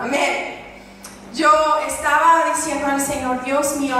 [0.00, 0.56] Amén.
[1.34, 1.50] Yo
[1.86, 3.96] estaba diciendo al Señor, Dios mío,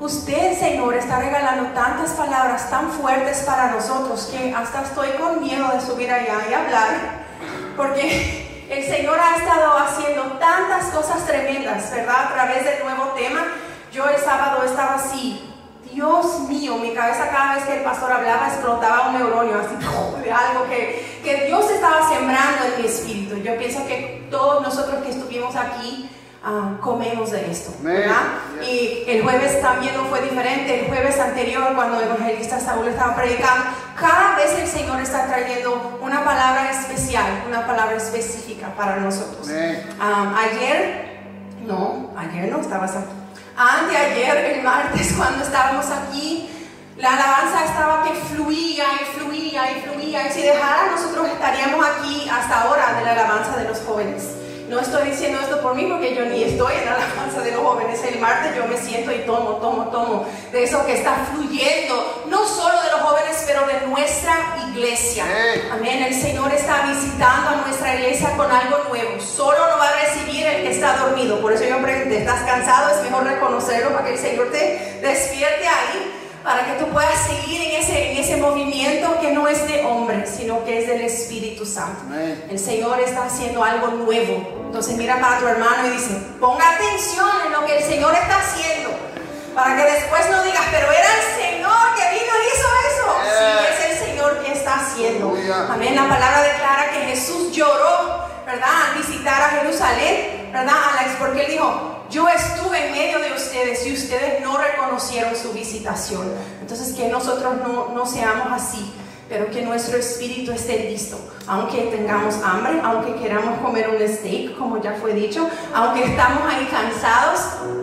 [0.00, 5.68] usted, Señor, está regalando tantas palabras tan fuertes para nosotros que hasta estoy con miedo
[5.68, 7.26] de subir allá y hablar,
[7.76, 12.24] porque el Señor ha estado haciendo tantas cosas tremendas, ¿verdad?
[12.24, 13.48] A través del nuevo tema.
[13.92, 15.47] Yo el sábado estaba así,
[15.98, 19.74] Dios mío, mi cabeza cada vez que el pastor hablaba explotaba un neuronio, así
[20.22, 23.34] de algo que, que Dios estaba sembrando en mi espíritu.
[23.38, 26.08] Yo pienso que todos nosotros que estuvimos aquí
[26.44, 28.28] ah, comemos de esto, ¿verdad?
[28.62, 30.82] Y el jueves también no fue diferente.
[30.82, 33.64] El jueves anterior, cuando el evangelista Saúl estaba predicando,
[33.98, 39.48] cada vez el Señor está trayendo una palabra especial, una palabra específica para nosotros.
[39.98, 41.24] Ah, ayer,
[41.66, 43.27] no, ayer no estabas aquí
[43.58, 46.48] ayer, el martes, cuando estábamos aquí,
[46.96, 50.28] la alabanza estaba que fluía y fluía y fluía.
[50.28, 54.37] Y si dejara, nosotros estaríamos aquí hasta ahora de la alabanza de los jóvenes.
[54.68, 57.62] No estoy diciendo esto por mí porque yo ni estoy en la alabanza de los
[57.62, 58.04] jóvenes.
[58.04, 62.46] El martes yo me siento y tomo, tomo, tomo de eso que está fluyendo, no
[62.46, 65.24] solo de los jóvenes, pero de nuestra iglesia.
[65.72, 66.02] Amén.
[66.02, 69.18] El Señor está visitando a nuestra iglesia con algo nuevo.
[69.20, 71.40] Solo lo va a recibir el que está dormido.
[71.40, 72.90] Por eso yo pregunté, ¿estás cansado?
[72.90, 77.62] Es mejor reconocerlo para que el Señor te despierte ahí para que tú puedas seguir
[77.62, 81.66] en ese, en ese movimiento que no es de hombre, sino que es del Espíritu
[81.66, 82.14] Santo.
[82.50, 84.64] El Señor está haciendo algo nuevo.
[84.66, 88.38] Entonces mira para tu hermano y dice, ponga atención en lo que el Señor está
[88.38, 88.90] haciendo,
[89.54, 93.16] para que después no digas, pero era el Señor que vino y hizo eso.
[93.24, 95.34] Sí, es el Señor que está haciendo.
[95.70, 95.94] Amén.
[95.94, 98.68] La palabra declara que Jesús lloró, ¿verdad?
[98.90, 100.74] Al visitar a Jerusalén, ¿verdad?
[100.98, 105.52] Alex, porque él dijo, yo estuve en medio de ustedes y ustedes no reconocieron su
[105.52, 106.32] visitación.
[106.60, 108.92] Entonces que nosotros no, no seamos así,
[109.28, 111.18] pero que nuestro espíritu esté listo.
[111.46, 116.66] Aunque tengamos hambre, aunque queramos comer un steak, como ya fue dicho, aunque estamos ahí
[116.70, 117.40] cansados,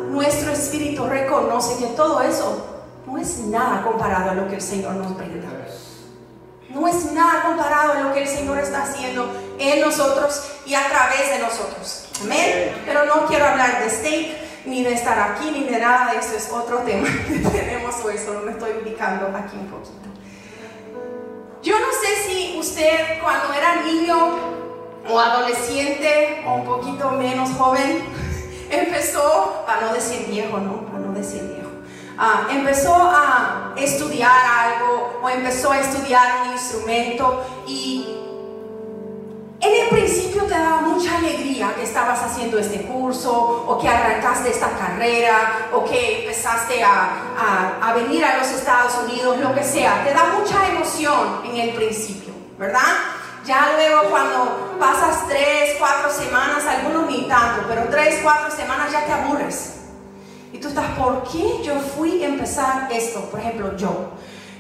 [0.10, 2.66] nuestro espíritu reconoce que todo eso
[3.06, 5.48] no es nada comparado a lo que el Señor nos brinda.
[6.70, 10.90] No es nada comparado a lo que el Señor está haciendo en nosotros y a
[10.90, 12.05] través de nosotros.
[12.22, 12.82] Amén.
[12.86, 16.36] Pero no quiero hablar de steak, ni de estar aquí, ni de nada de eso.
[16.36, 18.18] Es otro tema que tenemos hoy.
[18.18, 20.06] Solo me estoy ubicando aquí un poquito.
[21.62, 24.56] Yo no sé si usted cuando era niño
[25.10, 28.04] o adolescente o un poquito menos joven,
[28.70, 31.70] empezó, para no decir viejo, no, para no decir viejo,
[32.18, 38.15] ah, empezó a estudiar algo o empezó a estudiar un instrumento y
[39.66, 44.50] en el principio te daba mucha alegría que estabas haciendo este curso o que arrancaste
[44.50, 50.04] esta carrera o que empezaste a, a, venir a los Estados Unidos, lo que sea.
[50.04, 52.82] Te da mucha emoción en el principio, ¿verdad?
[53.46, 59.06] Ya luego cuando pasas tres, cuatro semanas, algunos ni tanto, pero tres, cuatro semanas ya
[59.06, 59.76] te aburres.
[60.54, 63.22] Y tú estás, ¿por qué yo fui a empezar esto?
[63.32, 64.12] Por ejemplo, yo.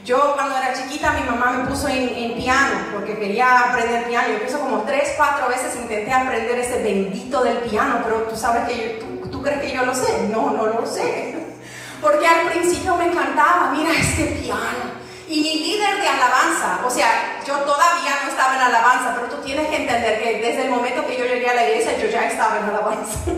[0.05, 4.27] Yo cuando era chiquita mi mamá me puso en, piano porque quería aprender piano.
[4.33, 8.67] Yo pienso como tres, cuatro veces intenté aprender ese bendito del piano, pero tú sabes
[8.67, 10.27] que yo, tú, crees que yo lo sé.
[10.29, 11.35] No, no lo sé.
[12.03, 14.93] Porque al principio me encantaba, mira este piano.
[15.27, 19.43] Y mi líder de alabanza, o sea, yo todavía no estaba en alabanza, pero tú
[19.43, 22.27] tienes que entender que desde el momento que yo llegué a la iglesia yo ya
[22.27, 23.17] estaba en alabanza.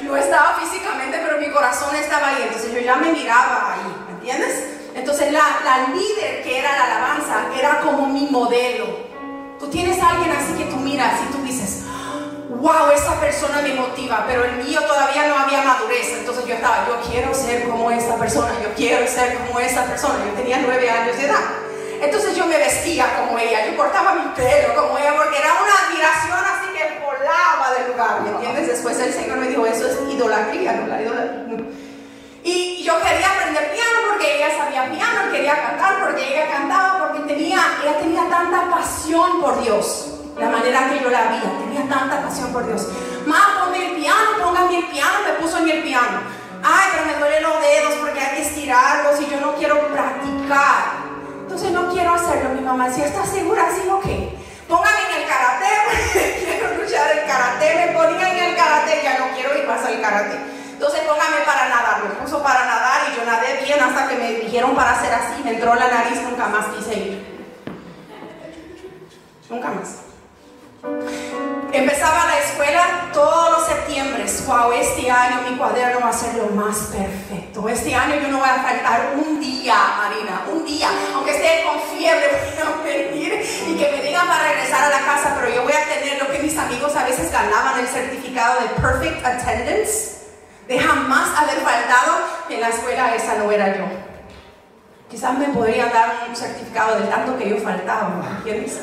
[0.00, 4.14] No estaba físicamente, pero mi corazón estaba ahí, entonces yo ya me miraba ahí, ¿me
[4.14, 4.79] entiendes?
[4.94, 8.86] Entonces la, líder que era la alabanza era como mi modelo.
[9.58, 11.84] Tú tienes a alguien así que tú miras y tú dices,
[12.48, 16.08] wow, esa persona me motiva, pero el mío todavía no había madurez.
[16.18, 20.24] Entonces yo estaba, yo quiero ser como esa persona, yo quiero ser como esa persona.
[20.26, 21.44] Yo tenía nueve años de edad.
[22.02, 25.86] Entonces yo me vestía como ella, yo cortaba mi pelo como ella, porque era una
[25.86, 28.68] admiración así que volaba del lugar, ¿me entiendes?
[28.68, 31.58] Después el Señor me dijo, eso es idolatría, no la idolatría.
[32.42, 33.70] Y yo quería aprender
[34.80, 40.06] sabía piano, quería cantar porque ella cantaba, porque tenía, ella tenía tanta pasión por Dios.
[40.38, 42.88] La manera que yo la vi, tenía tanta pasión por Dios.
[43.26, 46.20] Mamá, ponme el piano, póngame el piano, me puso en el piano.
[46.62, 51.00] Ay, pero me duelen los dedos porque hay que estirarlos y yo no quiero practicar.
[51.42, 52.50] Entonces no quiero hacerlo.
[52.54, 53.66] Mi mamá decía, ¿estás segura?
[53.74, 54.06] Sí, ok.
[54.68, 57.74] Póngame en el karate, quiero luchar el karate.
[57.74, 60.59] Me ponía en el karate, ya no quiero ir más al karate.
[60.80, 64.32] Entonces póngame para nadar, me puso para nadar y yo nadé bien hasta que me
[64.32, 67.40] dijeron para hacer así, me entró la nariz, nunca más quise ir.
[69.50, 69.96] Nunca más.
[71.70, 74.24] Empezaba la escuela todos los septiembre.
[74.46, 77.68] Wow, este año mi cuaderno va a ser lo más perfecto.
[77.68, 80.88] Este año yo no voy a faltar un día, Marina, un día.
[81.14, 83.34] Aunque esté con fiebre, voy a venir
[83.68, 86.30] y que me digan para regresar a la casa, pero yo voy a tener lo
[86.32, 90.19] que mis amigos a veces ganaban, el certificado de Perfect Attendance,
[90.70, 92.12] de jamás haber faltado.
[92.48, 93.84] En la escuela esa no era yo.
[95.10, 98.80] Quizás me podrían dar un certificado del tanto que yo faltaba, ¿me entiendes?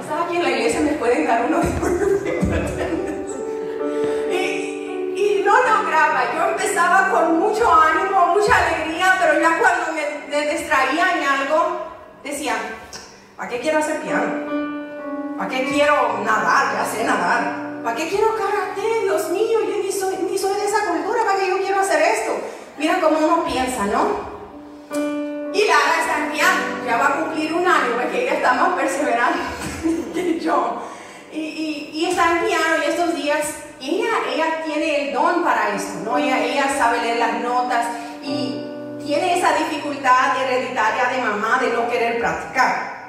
[0.00, 3.32] Quizás aquí en la iglesia me pueden dar uno Perfect Attendance
[5.44, 6.20] no lograba.
[6.34, 11.86] Yo empezaba con mucho ánimo, mucha alegría, pero ya cuando me, distraía en algo,
[12.24, 12.54] decía,
[13.36, 15.36] ¿para qué quiero hacer piano?
[15.36, 16.74] ¿Para qué quiero nadar?
[16.74, 17.71] Ya sé nadar.
[17.82, 19.02] ¿Para qué quiero karate?
[19.02, 22.00] Dios mío, yo ni soy, ni soy de esa cultura, ¿para qué yo quiero hacer
[22.00, 22.32] esto?
[22.78, 24.32] Mira cómo uno piensa, ¿no?
[25.52, 28.74] Y Lara está en piano, ya va a cumplir un año, porque ella está más
[28.74, 29.40] perseverante
[30.14, 30.82] que yo.
[31.32, 36.16] Y, y, y está en estos días ella, ella tiene el don para esto, ¿no?
[36.16, 37.86] Ella, ella sabe leer las notas
[38.22, 38.64] y
[39.04, 43.01] tiene esa dificultad hereditaria de mamá de no querer practicar.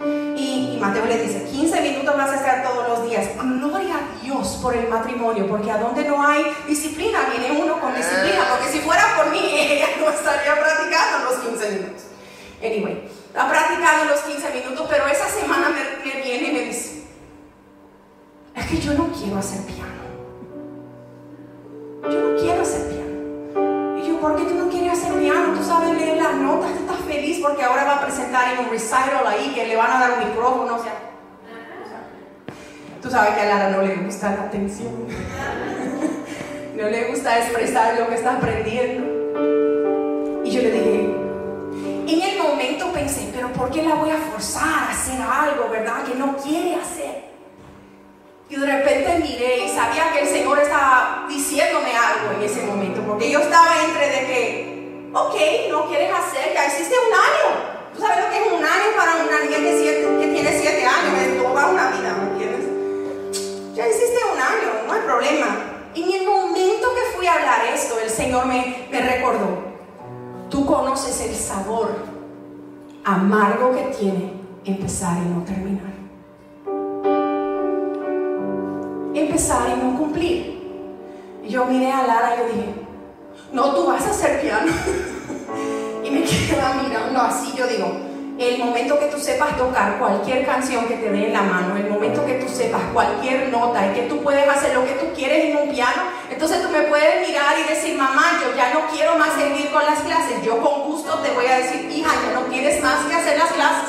[0.00, 3.26] Y, Mateo le dice, 15 minutos vas a estar todos los días.
[3.36, 7.94] Gloria a Dios por el matrimonio, porque a donde no hay disciplina, viene uno con
[7.94, 12.02] disciplina, porque si fuera por mí, ella no estaría practicando los 15 minutos.
[12.62, 17.02] Anyway, está practicando los 15 minutos, pero esa semana me, me viene y me dice,
[18.54, 19.88] es que yo no quiero hacer piano.
[22.02, 22.97] Yo no quiero hacer piano.
[24.20, 25.54] ¿Por qué tú no quieres hacer piano?
[25.54, 28.70] Tú sabes leer las notas, tú estás feliz porque ahora va a presentar en un
[28.70, 30.94] recital ahí que le van a dar un micrófono, o sea.
[33.00, 34.92] Tú sabes que a Lara no le gusta la atención.
[36.76, 39.06] no le gusta expresar lo que está aprendiendo.
[40.44, 41.14] Y yo le dije,
[42.06, 46.04] en el momento pensé, pero ¿por qué la voy a forzar a hacer algo, verdad?
[46.04, 47.27] Que no quiere hacer.
[48.50, 53.02] Y de repente miré y sabía que el Señor estaba diciéndome algo en ese momento,
[53.02, 55.34] porque yo estaba entre de que, ok,
[55.70, 57.78] no quieres hacer, ya existe un año.
[57.94, 61.18] ¿Tú sabes lo que es un año para una niña que, tiene siete años?
[61.20, 63.74] Es toda una vida, ¿me entiendes?
[63.74, 65.46] Ya existe un año, no hay problema.
[65.94, 69.58] Y en el momento que fui a hablar esto, el Señor me, me recordó,
[70.48, 71.94] tú conoces el sabor
[73.04, 74.32] amargo que tiene
[74.64, 75.87] empezar y no terminar.
[79.20, 80.58] Empezar y no cumplir.
[81.44, 82.74] Y yo miré a Lara y yo dije,
[83.52, 84.72] no, tú vas a hacer piano.
[86.04, 90.86] y me quedaba mirando así, yo digo, el momento que tú sepas tocar cualquier canción
[90.86, 94.02] que te dé en la mano, el momento que tú sepas cualquier nota y que
[94.02, 97.56] tú puedes hacer lo que tú quieres en un piano, entonces tú me puedes mirar
[97.58, 100.40] y decir, mamá, yo ya no quiero más seguir con las clases.
[100.44, 103.50] Yo con gusto te voy a decir, hija, ya no tienes más que hacer las
[103.50, 103.88] clases,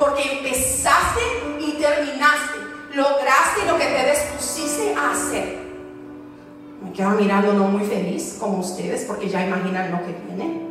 [0.00, 1.20] porque empezaste
[1.60, 2.65] y terminaste
[2.96, 5.58] lograste lo que te dispusiste a hacer.
[6.82, 10.62] Me quedo mirando no muy feliz como ustedes porque ya imaginan lo que viene.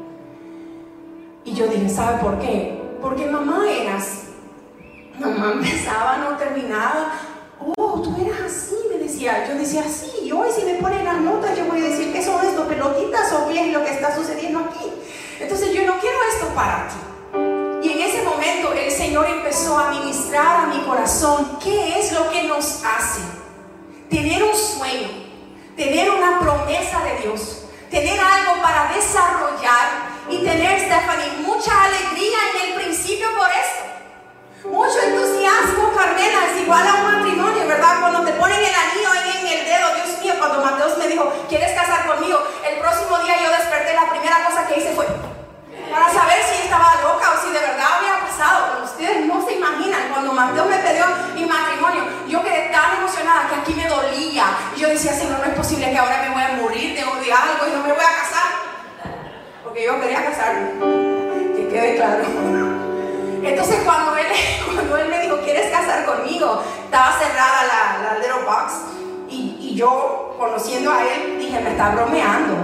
[1.44, 2.82] Y yo dije, ¿sabe por qué?
[3.02, 4.24] Porque mamá eras.
[5.20, 7.14] Mamá empezaba, no terminaba.
[7.78, 9.48] Oh, tú eras así, me decía.
[9.48, 12.44] Yo decía, sí, hoy si me ponen las notas yo voy a decir, ¿qué son
[12.44, 12.68] esto?
[12.68, 14.92] ¿Pelotitas o qué es lo que está sucediendo aquí?
[15.40, 16.96] Entonces yo no quiero esto para ti.
[19.16, 23.22] Señor empezó a ministrar a mi corazón qué es lo que nos hace.
[24.10, 25.08] Tener un sueño,
[25.78, 32.68] tener una promesa de Dios, tener algo para desarrollar y tener, Stephanie, mucha alegría en
[32.68, 34.70] el principio por esto.
[34.70, 38.02] Mucho entusiasmo, Carmela, es igual a un matrimonio, ¿verdad?
[38.02, 41.72] Cuando te ponen el anillo en el dedo, Dios mío, cuando Mateos me dijo, ¿quieres
[41.72, 42.38] casar conmigo?
[42.70, 45.08] El próximo día yo desperté, la primera cosa que hice fue,
[45.96, 48.68] para saber si estaba loca o si de verdad había pasado.
[48.70, 53.48] Pero ustedes no se imaginan, cuando Mateo me pidió mi matrimonio, yo quedé tan emocionada
[53.48, 54.46] que aquí me dolía.
[54.76, 57.68] Y yo decía, Señor, no es posible que ahora me voy a morir de, algo
[57.68, 58.50] y no me voy a casar.
[59.64, 60.70] Porque yo quería casarme.
[61.56, 62.24] Que quede claro.
[63.42, 64.28] Entonces cuando él,
[64.66, 66.62] cuando él me dijo, ¿quieres casar conmigo?
[66.84, 68.74] Estaba cerrada la, la little box.
[69.30, 72.56] Y, y yo, conociendo a él, dije, me está bromeando.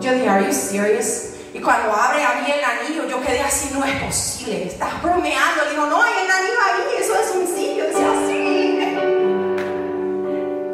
[0.00, 1.33] Yo dije, ¿are you serious?
[1.54, 5.64] Y cuando abre a mí el anillo, yo quedé así, no es posible, estás bromeando.
[5.70, 7.76] Digo, no, hay el anillo ahí, eso es un sí.
[7.78, 8.80] Yo decía, sí.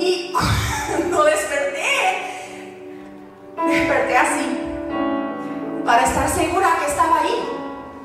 [0.01, 2.63] Y cuando desperté,
[3.69, 4.59] desperté así,
[5.85, 7.47] para estar segura que estaba ahí.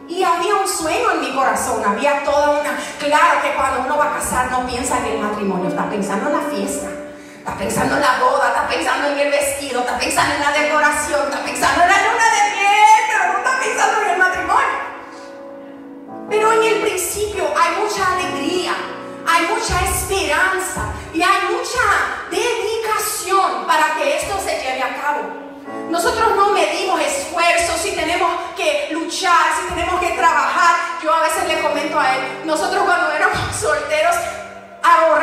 [0.10, 2.78] Y había un sueño en mi corazón, había toda una...
[3.00, 6.36] Claro que cuando uno va a casar no piensa en el matrimonio, está pensando en
[6.36, 7.05] la fiesta
[7.46, 11.22] Está pensando en la boda, está pensando en el vestido, está pensando en la decoración,
[11.26, 14.78] está pensando en la luna de miel, pero no estás pensando en el matrimonio.
[16.28, 18.74] Pero en el principio hay mucha alegría,
[19.28, 21.84] hay mucha esperanza y hay mucha
[22.32, 25.22] dedicación para que esto se lleve a cabo.
[25.92, 30.78] Nosotros no medimos esfuerzos, si tenemos que luchar, si tenemos que trabajar.
[31.04, 34.16] Yo a veces le comento a él, nosotros cuando éramos solteros,
[34.82, 35.15] adorábamos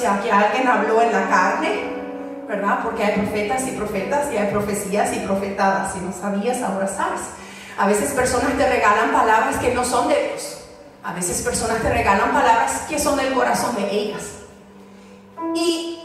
[0.00, 1.80] sea, que alguien habló en la carne,
[2.48, 2.80] ¿verdad?
[2.82, 5.92] Porque hay profetas y profetas y hay profecías y profetadas.
[5.92, 7.20] Si no sabías, ahora sabes.
[7.78, 10.62] A veces personas te regalan palabras que no son de Dios.
[11.02, 14.22] A veces personas te regalan palabras que son del corazón de ellas.
[15.54, 15.98] Y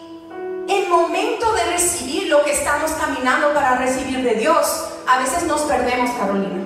[0.68, 5.62] el momento de recibir lo que estamos caminando para recibir de Dios, a veces nos
[5.62, 6.64] perdemos, Carolina.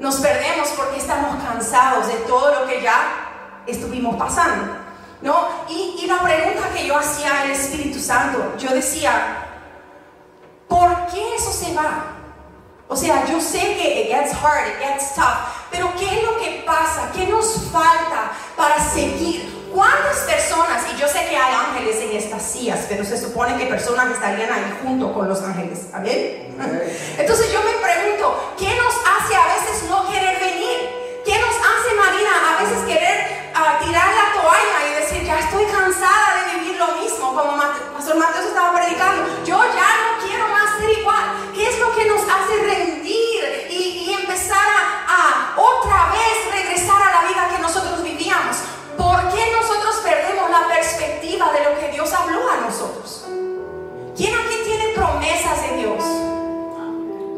[0.00, 4.85] Nos perdemos porque estamos cansados de todo lo que ya estuvimos pasando.
[5.22, 5.48] ¿No?
[5.68, 9.46] Y, y la pregunta que yo hacía al Espíritu Santo, yo decía,
[10.68, 12.16] ¿por qué eso se va?
[12.88, 15.38] O sea, yo sé que it gets hard, it gets tough,
[15.70, 17.10] pero ¿qué es lo que pasa?
[17.12, 19.54] ¿Qué nos falta para seguir?
[19.74, 23.66] ¿Cuántas personas, y yo sé que hay ángeles en estas sillas, pero se supone que
[23.66, 25.88] personas estarían ahí junto con los ángeles?
[25.92, 26.56] ¿Amén?
[27.18, 30.88] Entonces yo me pregunto, ¿qué nos hace a veces no querer venir?
[31.26, 35.64] ¿Qué nos hace, Marina, a veces querer uh, tirar la toalla y decir, ya estoy
[35.64, 37.58] cansada de vivir lo mismo, como
[37.94, 41.24] Pastor Mateo estaba predicando, yo ya no quiero más ser igual?
[41.52, 47.22] ¿Qué es lo que nos hace rendir y, empezar a, a otra vez regresar a
[47.22, 48.56] la vida que nosotros vivíamos?
[48.96, 53.24] ¿Por qué nosotros perdemos la perspectiva de lo que Dios habló a nosotros?
[54.16, 56.35] ¿Quién aquí tiene promesas de Dios?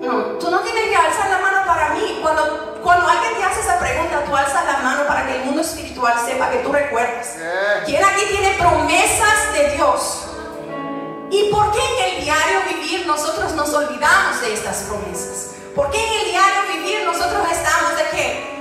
[0.09, 2.19] No, tú no tienes que alzar la mano para mí.
[2.23, 5.61] Cuando, cuando alguien te hace esa pregunta, tú alzas la mano para que el mundo
[5.61, 7.37] espiritual sepa que tú recuerdas.
[7.85, 10.25] ¿Quién aquí tiene promesas de Dios?
[11.31, 15.55] ¿Y por qué en el diario vivir nosotros nos olvidamos de estas promesas?
[15.75, 18.59] ¿Por qué en el diario vivir nosotros estamos de qué?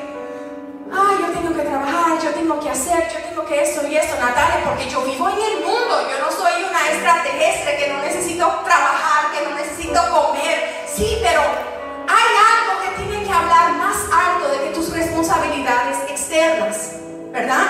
[0.92, 4.16] ay, yo tengo que trabajar, yo tengo que hacer, yo tengo que esto y esto,
[4.20, 8.48] Natalia, porque yo vivo en el mundo, yo no soy una extraterrestre que no necesito
[8.64, 14.50] trabajar, que no necesito comer, sí, pero hay algo que tiene que hablar más alto
[14.50, 16.94] de que tus responsabilidades externas,
[17.32, 17.68] ¿verdad?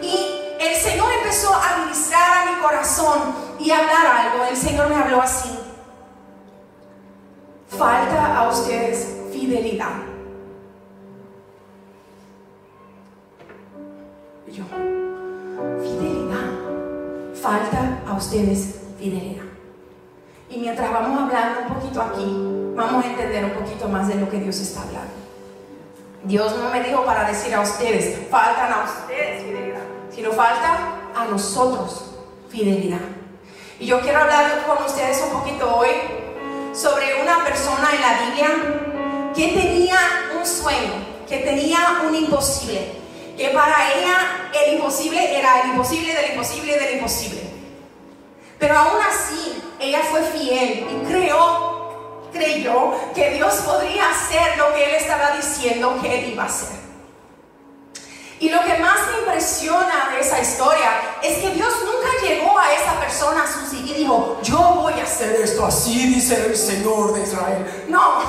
[0.00, 4.88] Y el Señor empezó a ministrar a mi corazón y a hablar algo, el Señor
[4.88, 5.50] me habló así,
[7.68, 10.12] falta a ustedes fidelidad.
[14.52, 14.64] yo,
[15.80, 16.50] fidelidad.
[17.40, 19.51] Falta a ustedes fidelidad.
[20.52, 22.26] Y mientras vamos hablando un poquito aquí,
[22.76, 25.14] vamos a entender un poquito más de lo que Dios está hablando.
[26.24, 29.80] Dios no me dijo para decir a ustedes, faltan a ustedes fidelidad,
[30.14, 32.10] sino falta a nosotros
[32.50, 33.00] fidelidad.
[33.80, 35.88] Y yo quiero hablar con ustedes un poquito hoy
[36.74, 39.98] sobre una persona en la Biblia que tenía
[40.38, 40.92] un sueño,
[41.26, 42.92] que tenía un imposible,
[43.38, 47.41] que para ella el imposible era el imposible del imposible del imposible.
[48.62, 54.84] Pero aún así, ella fue fiel y creyó, creyó que Dios podría hacer lo que
[54.84, 56.81] él estaba diciendo que él iba a hacer.
[58.42, 60.90] Y lo que más me impresiona de esa historia
[61.22, 65.40] es que Dios nunca llegó a esa persona a y dijo, yo voy a hacer
[65.40, 67.84] esto así, dice el Señor de Israel.
[67.86, 68.20] No,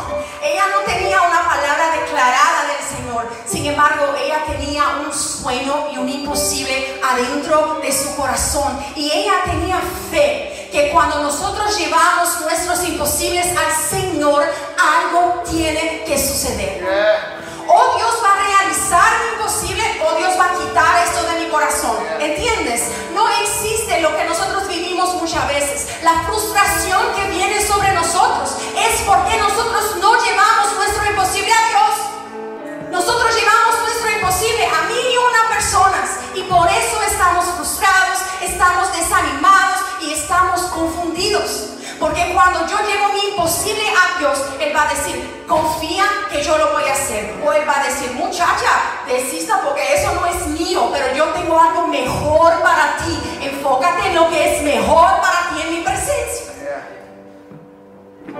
[0.43, 3.27] ella no tenía una palabra declarada del Señor.
[3.47, 8.85] Sin embargo, ella tenía un sueño y un imposible adentro de su corazón.
[8.95, 14.43] Y ella tenía fe que cuando nosotros llevamos nuestros imposibles al Señor,
[14.77, 20.57] algo tiene que suceder o Dios va a realizar lo imposible o Dios va a
[20.57, 21.97] quitar esto de mi corazón.
[22.19, 22.91] ¿Entiendes?
[23.13, 25.87] No existe lo que nosotros vivimos muchas veces.
[26.03, 32.91] La frustración que viene sobre nosotros es porque nosotros no llevamos nuestro imposible a Dios.
[32.91, 38.91] Nosotros llevamos nuestro imposible a mil y una personas y por eso estamos frustrados, estamos
[38.93, 41.69] desanimados y estamos confundidos.
[42.03, 46.57] Porque cuando yo llevo mi imposible a Dios, Él va a decir, confía que yo
[46.57, 47.33] lo voy a hacer.
[47.41, 48.71] O Él va a decir, muchacha,
[49.07, 53.17] desista porque eso no es mío, pero yo tengo algo mejor para ti.
[53.41, 56.51] Enfócate en lo que es mejor para ti en mi presencia.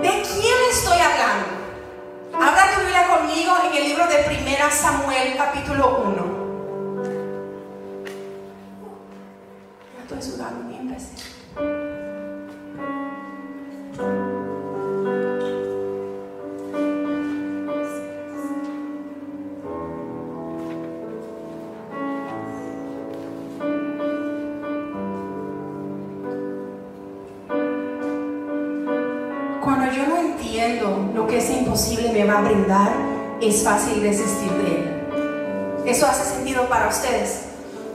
[0.01, 1.45] ¿De quién estoy hablando?
[2.33, 6.43] Habla tu Biblia conmigo en el libro de 1 Samuel capítulo 1.
[9.95, 10.72] Ya estoy sudando
[31.73, 32.91] imposible me va a brindar,
[33.41, 35.83] es fácil desistir de él.
[35.87, 37.45] ¿Eso hace sentido para ustedes?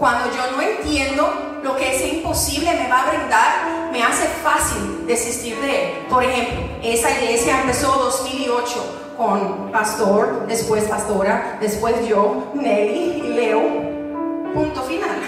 [0.00, 5.06] Cuando yo no entiendo lo que ese imposible me va a brindar, me hace fácil
[5.06, 6.06] desistir de él.
[6.10, 13.62] Por ejemplo, esa iglesia empezó 2008 con pastor, después pastora, después yo, Nelly y Leo.
[14.54, 15.20] Punto final.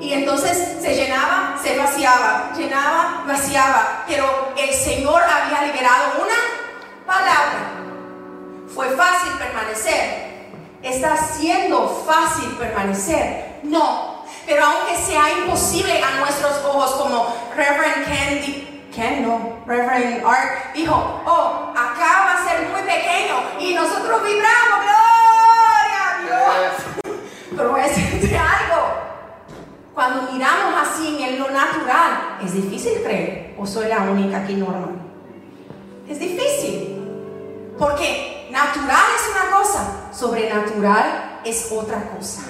[0.00, 4.04] Y entonces se llenaba, se vaciaba, llenaba, vaciaba.
[4.08, 4.24] Pero
[4.56, 6.57] el Señor había liberado una
[7.08, 7.72] palabra.
[8.72, 10.28] Fue fácil permanecer.
[10.82, 13.60] ¿Está siendo fácil permanecer?
[13.64, 14.24] No.
[14.46, 20.94] Pero aunque sea imposible a nuestros ojos, como Reverend Ken, Ken no, Reverend Art dijo,
[21.26, 27.18] oh, acá va a ser muy pequeño y nosotros vibramos, gloria a Dios.
[27.56, 29.08] Pero voy a decirte algo.
[29.94, 34.97] Cuando miramos así en lo natural, es difícil creer, o soy la única aquí normal.
[37.78, 42.42] Porque natural es una cosa, sobrenatural es otra cosa.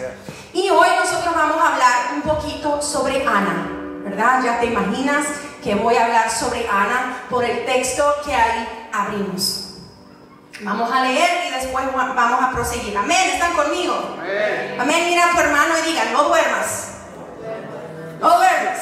[0.52, 3.68] Y hoy nosotros vamos a hablar un poquito sobre Ana,
[4.04, 4.42] ¿verdad?
[4.42, 5.26] Ya te imaginas
[5.62, 9.64] que voy a hablar sobre Ana por el texto que ahí abrimos.
[10.62, 12.96] Vamos a leer y después vamos a proseguir.
[12.96, 13.94] Amén, ¿están conmigo?
[14.78, 15.04] Amén.
[15.06, 16.88] Mira a tu hermano y diga, no duermas.
[18.20, 18.80] No duermes.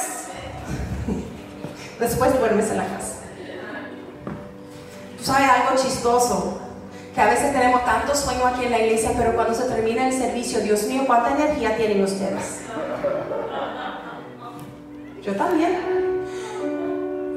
[2.00, 3.15] Después duermes en la casa.
[5.26, 6.56] Sabes algo chistoso,
[7.12, 10.12] que a veces tenemos tanto sueño aquí en la iglesia, pero cuando se termina el
[10.12, 12.60] servicio, Dios mío, ¿cuánta energía tienen ustedes?
[15.20, 15.80] Yo también.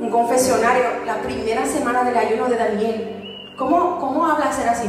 [0.01, 3.55] Un confesionario, la primera semana del ayuno de Daniel.
[3.57, 4.87] ¿Cómo, cómo habla ser así?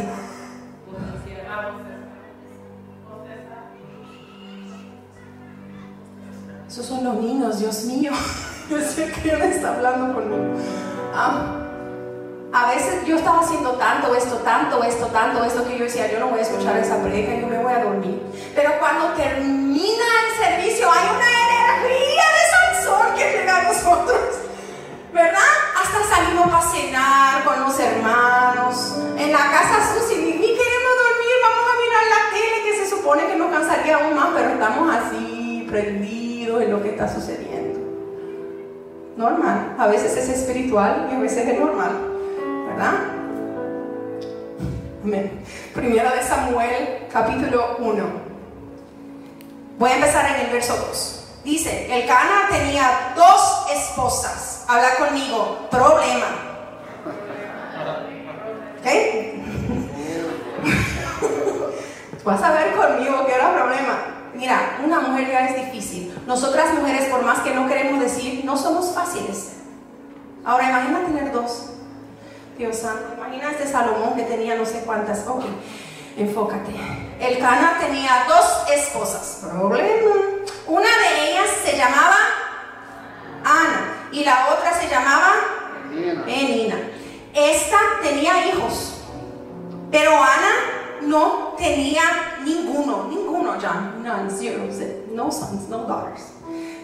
[6.69, 8.12] Esos son los niños, Dios mío.
[8.69, 10.61] Yo sé que Él está hablando conmigo.
[12.52, 16.18] A veces yo estaba haciendo tanto esto, tanto esto, tanto esto que yo decía, yo
[16.18, 18.20] no voy a escuchar esa predica, yo me voy a dormir.
[18.54, 24.20] Pero cuando termina el servicio hay una energía de Sansón que llega a nosotros.
[25.12, 25.40] ¿Verdad?
[25.76, 28.94] Hasta salimos a cenar con los hermanos.
[29.16, 32.96] En la casa Susi, ni, ni queremos dormir, vamos a mirar la tele que se
[32.96, 37.80] supone que nos cansaría aún más, pero estamos así prendidos en lo que está sucediendo.
[39.16, 42.10] Normal, a veces es espiritual y a veces es normal,
[42.70, 42.94] ¿verdad?
[45.74, 48.04] Primera de Samuel, capítulo 1.
[49.78, 51.16] Voy a empezar en el verso 2.
[51.44, 54.64] Dice, el Cana tenía dos esposas.
[54.68, 56.26] Habla conmigo, problema.
[58.78, 58.87] ¿Ok?
[62.24, 63.98] Vas a ver conmigo que era problema.
[64.35, 66.14] Mira, una mujer ya es difícil.
[66.26, 69.56] Nosotras mujeres, por más que no queremos decir, no somos fáciles.
[70.44, 71.80] Ahora imagina tener dos.
[72.61, 75.27] Dios santo, imagina este Salomón que tenía no sé cuántas.
[75.27, 75.44] Ok,
[76.18, 76.73] enfócate.
[77.18, 79.38] El Cana tenía dos esposas.
[79.40, 80.11] Problema.
[80.66, 82.16] Una de ellas se llamaba
[83.42, 85.31] Ana y la otra se llamaba
[86.27, 86.77] Penina.
[87.33, 89.05] Esta tenía hijos,
[89.90, 90.53] pero Ana
[91.01, 92.03] no tenía
[92.44, 94.64] ninguno, ninguno ya, none, zero,
[95.12, 96.35] no sons, no daughters.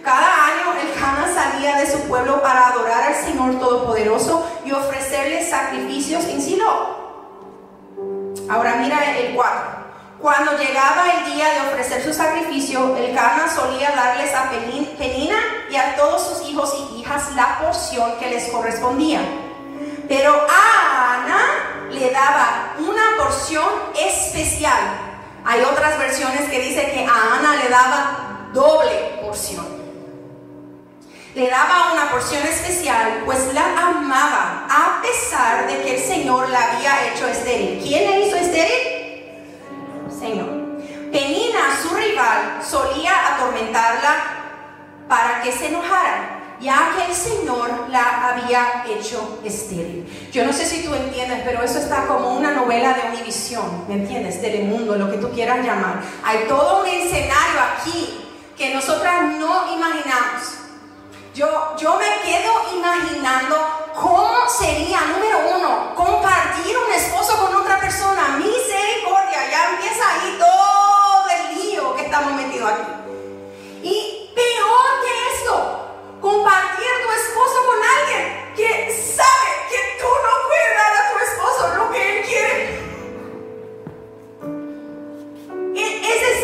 [0.07, 5.45] Cada año el Cana salía de su pueblo para adorar al Señor Todopoderoso y ofrecerle
[5.45, 7.25] sacrificios en Silo.
[8.49, 9.61] Ahora mira el 4.
[10.21, 15.39] Cuando llegaba el día de ofrecer su sacrificio, el Cana solía darles a Penina
[15.69, 19.23] y a todos sus hijos y hijas la porción que les correspondía.
[20.07, 23.67] Pero a Ana le daba una porción
[23.99, 24.79] especial.
[25.45, 29.76] Hay otras versiones que dice que a Ana le daba doble porción.
[31.37, 36.73] Le daba una porción especial, pues la amaba, a pesar de que el Señor la
[36.73, 37.79] había hecho estéril.
[37.83, 39.29] ¿Quién le hizo estéril?
[40.19, 40.49] Señor.
[41.13, 44.17] Penina, su rival, solía atormentarla
[45.07, 50.31] para que se enojara ya que el Señor la había hecho estéril.
[50.33, 53.97] Yo no sé si tú entiendes, pero eso está como una novela de Univisión, ¿me
[53.97, 54.41] entiendes?
[54.41, 56.01] Telemundo, lo que tú quieras llamar.
[56.25, 58.25] Hay todo un escenario aquí
[58.57, 60.66] que nosotras no imaginamos.
[61.37, 63.57] Yo, yo me quedo imaginando
[63.95, 68.39] cómo sería, número uno, compartir un esposo con otra persona.
[68.39, 72.91] Misericordia, ya empieza ahí todo el lío que estamos metidos aquí.
[73.83, 75.91] Y peor que esto,
[76.23, 81.75] compartir tu esposo con alguien que sabe que tú no puedes dar a tu esposo
[81.77, 82.81] lo que él quiere.
[85.75, 86.36] E, es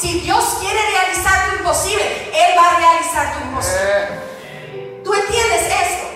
[0.00, 5.02] si Dios quiere realizar tu imposible, Él va a realizar tu imposible.
[5.02, 6.08] ¿Tú entiendes esto?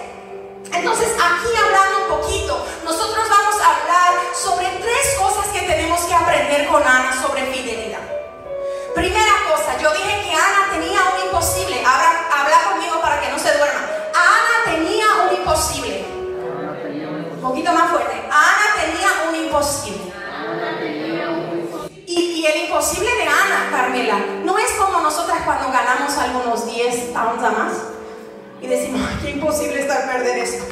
[0.72, 6.14] Entonces aquí hablando un poquito, nosotros vamos a hablar sobre tres cosas que tenemos que
[6.14, 8.00] aprender con Ana sobre fidelidad.
[8.94, 11.82] Primera cosa, yo dije que Ana tenía un imposible.
[11.84, 13.80] Habla, habla conmigo para que no se duerma.
[14.14, 16.04] Ana tenía un imposible.
[17.32, 18.22] Un poquito más fuerte.
[18.30, 20.11] Ana tenía un imposible.
[22.42, 27.44] Y, el imposible de Ana, Carmela, no es como nosotras cuando ganamos algunos 10 pounds
[27.44, 27.72] a más
[28.60, 30.64] y decimos, qué imposible está perder esto.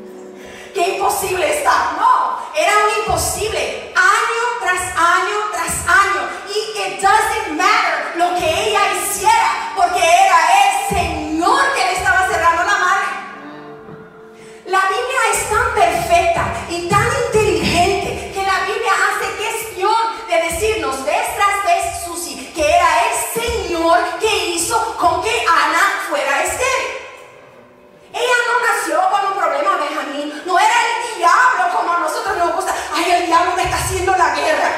[0.74, 1.96] Qué imposible está.
[1.98, 6.28] No, era un imposible año tras año tras año.
[6.46, 12.28] Y it doesn't matter lo que ella hiciera, porque era el Señor que le estaba
[12.28, 13.06] cerrando la madre.
[14.66, 17.47] La Biblia es tan perfecta y tan inteligente
[20.28, 26.04] de decirnos vez tras vez, Susi, que era el Señor que hizo con que Ana
[26.08, 26.98] fuera estéril.
[28.12, 30.42] Ella no nació con un problema, Benjamín.
[30.44, 32.74] No era el diablo como a nosotros nos gusta.
[32.94, 34.70] Ay, el diablo me está haciendo la guerra.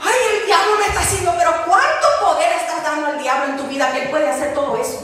[0.00, 1.34] Ay, el diablo me está haciendo.
[1.36, 5.00] Pero ¿cuánto poder estás dando al diablo en tu vida que puede hacer todo eso?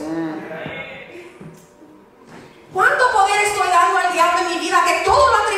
[2.73, 5.50] ¿Cuánto poder estoy dando al diablo en mi vida que todo lo?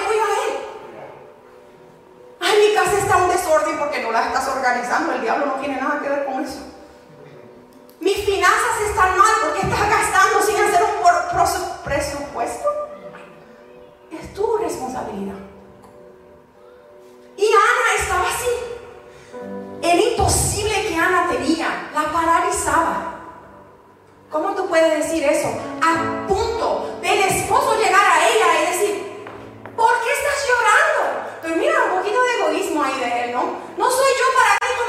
[2.43, 5.13] Ay, mi casa está un desorden porque no la estás organizando.
[5.13, 6.59] El diablo no tiene nada que ver con eso.
[8.01, 11.03] Mis finanzas están mal porque estás gastando sin hacer un
[11.85, 12.69] presupuesto.
[14.11, 15.37] Es tu responsabilidad.
[17.37, 18.49] Y Ana estaba así.
[19.83, 23.21] El imposible que Ana tenía la paralizaba.
[24.31, 25.49] ¿Cómo tú puedes decir eso?
[25.81, 29.02] A punto del esposo llegar a ella y decir,
[29.77, 31.29] ¿por qué estás llorando?
[31.43, 33.59] Pero mira, un poquito de egoísmo ahí de él, ¿no?
[33.77, 34.82] No soy yo para ti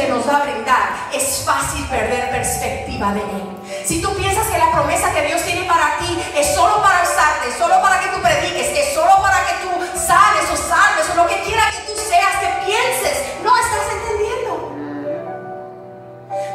[0.00, 3.84] que nos va a brindar, es fácil perder perspectiva de Él.
[3.84, 7.52] Si tú piensas que la promesa que Dios tiene para ti es solo para usarte,
[7.58, 11.26] solo para que tú prediques, es solo para que tú sanes o salves o lo
[11.26, 14.72] que quiera que tú seas, que pienses, no estás entendiendo.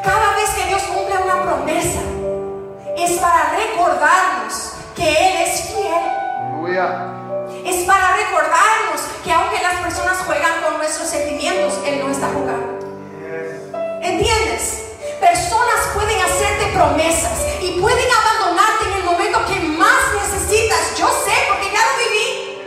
[0.04, 2.02] Cada vez que Dios cumple una promesa,
[2.98, 6.04] es para recordarnos que Él es fiel.
[7.64, 12.85] Es para recordarnos que aunque las personas juegan con nuestros sentimientos, Él no está jugando.
[14.06, 14.84] ¿Entiendes?
[15.20, 20.96] Personas pueden hacerte promesas y pueden abandonarte en el momento que más necesitas.
[20.96, 22.62] Yo sé porque ya lo viví.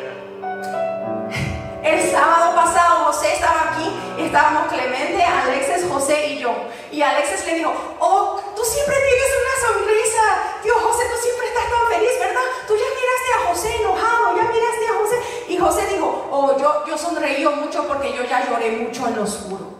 [1.85, 6.57] El sábado pasado José estaba aquí, estábamos Clemente, Alexis, José y yo.
[6.91, 10.23] Y Alexis le dijo, oh, tú siempre tienes una sonrisa.
[10.65, 12.47] Dios José, tú siempre estás tan feliz, ¿verdad?
[12.67, 15.17] Tú ya miraste a José enojado, ya miraste a José.
[15.47, 19.23] Y José dijo, oh, yo, yo sonreí mucho porque yo ya lloré mucho en lo
[19.23, 19.78] oscuro.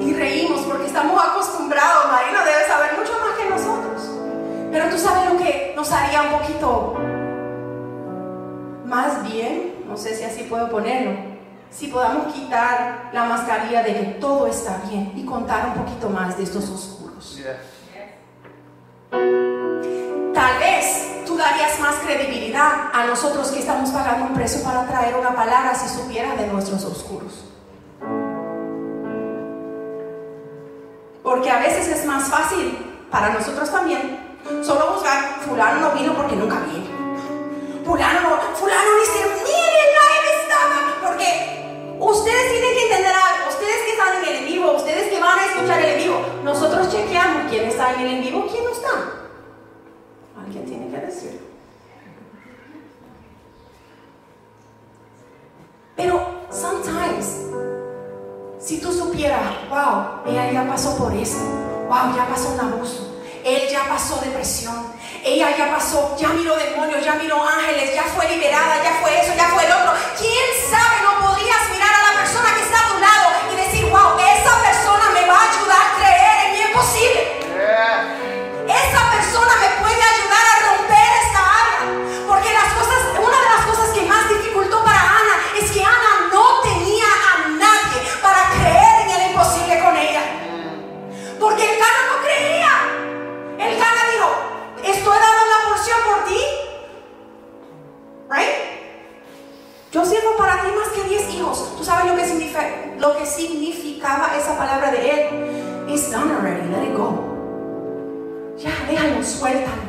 [0.00, 4.10] Y reímos porque estamos acostumbrados, Marina debe saber mucho más que nosotros.
[4.70, 6.96] Pero tú sabes lo que nos haría un poquito
[8.88, 11.12] más bien, no sé si así puedo ponerlo,
[11.70, 16.36] si podamos quitar la mascarilla de que todo está bien y contar un poquito más
[16.38, 17.38] de estos oscuros.
[19.10, 25.14] Tal vez tú darías más credibilidad a nosotros que estamos pagando un precio para traer
[25.16, 27.47] una palabra si supieras de nuestros oscuros.
[31.28, 32.74] Porque a veces es más fácil
[33.10, 34.18] para nosotros también
[34.62, 36.88] solo buscar fulano no vino porque nunca viene
[37.84, 44.16] fulano, fulano dice, miren, la estaba, porque ustedes tienen que entender algo, ustedes que están
[44.16, 47.64] en el en vivo, ustedes que van a escuchar el en vivo, nosotros chequeamos quién
[47.68, 48.88] está en el en vivo, quién no está.
[50.42, 51.40] Alguien tiene que decirlo.
[55.94, 57.27] Pero sometimes,
[58.68, 61.38] si tú supieras, wow, ella ya pasó por eso,
[61.88, 64.92] wow, ya pasó un abuso, él ya pasó depresión,
[65.24, 69.32] ella ya pasó, ya miró demonios, ya miró ángeles, ya fue liberada, ya fue eso,
[69.34, 69.92] ya fue el otro.
[70.18, 70.57] ¿Quién
[99.98, 101.74] Yo sirvo para ti más que 10 hijos.
[101.76, 102.60] ¿Tú sabes lo que, significa,
[102.98, 105.88] lo que significaba esa palabra de él?
[105.88, 107.18] It's done already, let it go.
[108.56, 109.82] Ya, déjalo, suéltalo.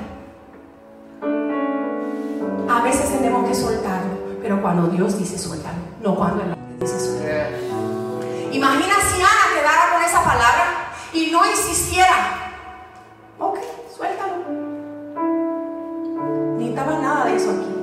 [2.68, 7.00] A veces tenemos que soltarlo, pero cuando Dios dice suéltalo, no cuando el hombre dice
[7.00, 7.58] suéltalo.
[8.52, 12.52] Imagina si Ana quedara con esa palabra y no insistiera.
[13.38, 13.60] Ok,
[13.96, 14.40] suéltalo
[16.58, 17.76] necesitaba nada de eso aquí.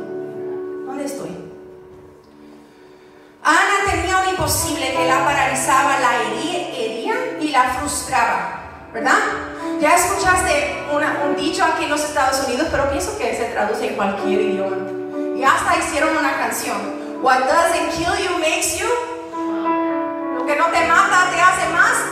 [0.86, 1.35] ¿Dónde estoy?
[3.46, 8.58] Ana tenía un imposible que la paralizaba, la hería, y la frustraba,
[8.92, 9.20] ¿verdad?
[9.80, 13.94] Ya escuchaste un dicho aquí en los Estados Unidos, pero pienso que se traduce en
[13.94, 14.78] cualquier idioma.
[15.36, 16.76] Y hasta hicieron una canción.
[17.22, 18.88] What doesn't kill you makes you.
[20.38, 22.02] Lo que no te mata te hace más.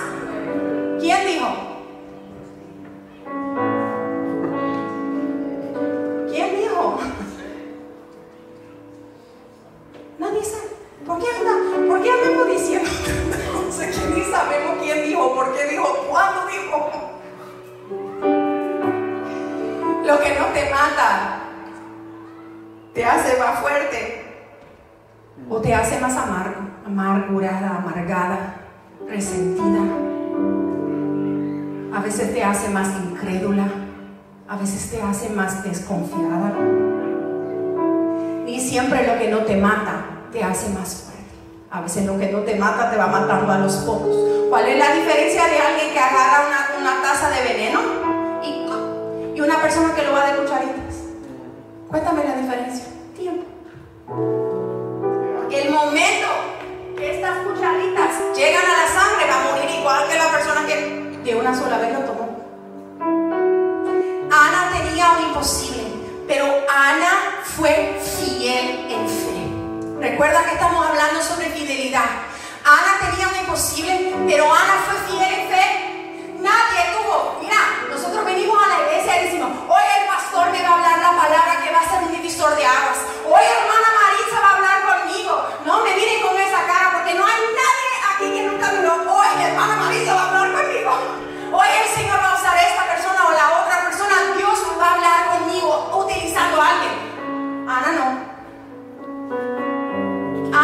[1.00, 1.48] ¿Quién dijo?
[10.20, 10.73] Nadie sabe.
[11.06, 12.88] ¿Por qué, anda, ¿Por qué andamos diciendo
[13.66, 16.90] no sé quién ni sabemos quién dijo, por qué dijo, cuándo dijo?
[20.06, 21.40] Lo que no te mata
[22.94, 24.24] te hace más fuerte
[25.50, 28.56] o te hace más amargo, amargurada, amargada,
[29.06, 29.82] resentida.
[31.94, 33.66] A veces te hace más incrédula,
[34.48, 36.54] a veces te hace más desconfiada.
[38.46, 41.22] Y siempre lo que no te mata te hace más fuerte.
[41.70, 44.16] A veces lo que no te mata te va matando a los pocos.
[44.50, 47.80] ¿Cuál es la diferencia de alguien que agarra una, taza de veneno
[48.42, 50.94] y, y, una persona que lo va de cucharitas?
[51.88, 52.84] Cuéntame la diferencia.
[53.16, 53.44] Tiempo.
[55.50, 56.26] El momento
[56.96, 61.20] que estas cucharitas llegan a la sangre va a morir igual que la persona que
[61.24, 62.24] de una sola vez lo tomó.
[64.32, 65.84] Ana tenía un imposible,
[66.26, 69.53] pero Ana fue fiel en fe.
[70.04, 72.04] Recuerda que estamos hablando sobre fidelidad.
[72.62, 75.64] Ana tenía un imposible, pero Ana fue fiel en fe.
[76.44, 77.38] Nadie tuvo.
[77.40, 77.56] Mira,
[77.88, 81.16] nosotros venimos a la iglesia y decimos, hoy el pastor me va a hablar la
[81.16, 83.00] palabra que va a ser un divisor de aguas.
[83.24, 85.48] Hoy hermana Marisa va a hablar conmigo.
[85.64, 89.08] No me miren con esa cara porque no hay nadie aquí que nunca lo.
[89.08, 90.92] Hoy hermana Marisa va a hablar conmigo.
[91.48, 94.36] Hoy el Señor va a usar esta persona o la otra persona.
[94.36, 96.92] Dios va a hablar conmigo utilizando a alguien.
[97.66, 99.73] Ana no.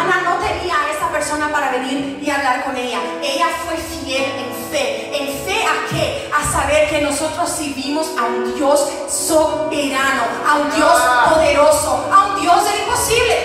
[0.00, 2.98] Ana no tenía a esa persona para venir y hablar con ella.
[3.22, 5.10] Ella fue fiel en fe.
[5.16, 6.30] ¿En fe a qué?
[6.34, 11.30] A saber que nosotros vivimos a un Dios soberano, a un Dios Ah.
[11.34, 13.36] poderoso, a un Dios del imposible.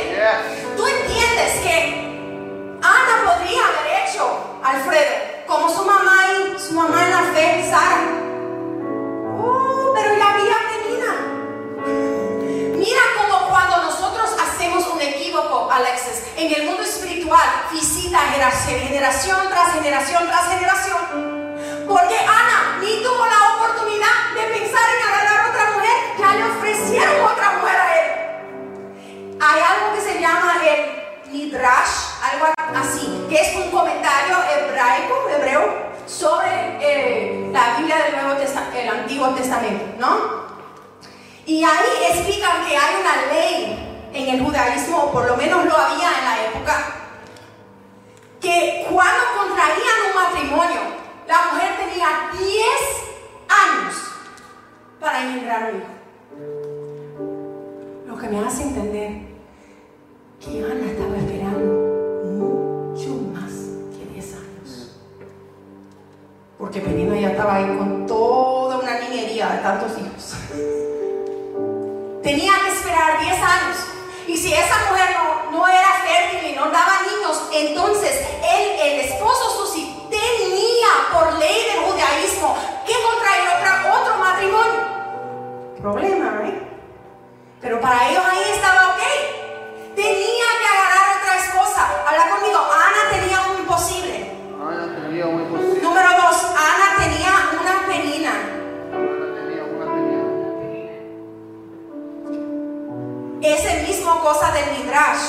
[0.78, 4.24] Tú entiendes que Ana podría haber hecho
[4.64, 5.16] Alfredo
[5.48, 6.18] como su mamá
[6.56, 8.02] y su mamá en la fe, Sara.
[9.38, 11.14] Uh, pero ya había Penina.
[12.78, 19.74] Mira como cuando nosotros hacemos un equívoco, Alexis, en el mundo espiritual, visita generación, tras
[19.74, 21.86] generación tras generación.
[21.88, 26.44] Porque Ana ni tuvo la oportunidad de pensar en agarrar a otra mujer, ya le
[26.44, 28.12] ofrecieron otra mujer a él.
[29.40, 35.86] Hay algo que se llama el Midrash, algo así, que es un comentario hebraico, hebreo,
[36.06, 40.46] sobre eh, la Biblia del Nuevo Testamento, el Antiguo Testamento, ¿no?
[41.46, 43.85] Y ahí explican que hay una ley
[44.16, 46.96] en el judaísmo, o por lo menos lo había en la época,
[48.40, 50.82] que cuando contraían un matrimonio,
[51.28, 52.46] la mujer tenía 10
[53.50, 53.96] años
[55.00, 55.94] para engendrar un hijo.
[58.08, 59.36] Lo que me hace entender
[60.40, 61.66] que Ana estaba esperando
[62.24, 63.52] mucho más
[63.98, 64.98] que 10 años.
[66.58, 70.36] Porque Penina ya estaba ahí con toda una niñería de tantos hijos.
[72.24, 73.95] Tenía que esperar 10 años.
[74.28, 79.00] Y si esa mujer no, no era fértil y no daba niños, entonces él, el
[79.02, 82.58] esposo Susi tenía por ley del judaísmo
[82.88, 84.82] que contraer otra, otro matrimonio.
[85.80, 86.60] Problema, ¿eh?
[87.62, 89.02] Pero para ellos ahí estaba ok.
[89.96, 91.88] Tenía que agarrar otra esposa.
[92.08, 92.60] Habla conmigo.
[92.60, 94.32] Ana tenía un imposible.
[94.60, 95.82] Ana tenía un imposible.
[95.82, 96.36] Número dos,
[103.46, 105.22] Ese mismo cosa del Midrash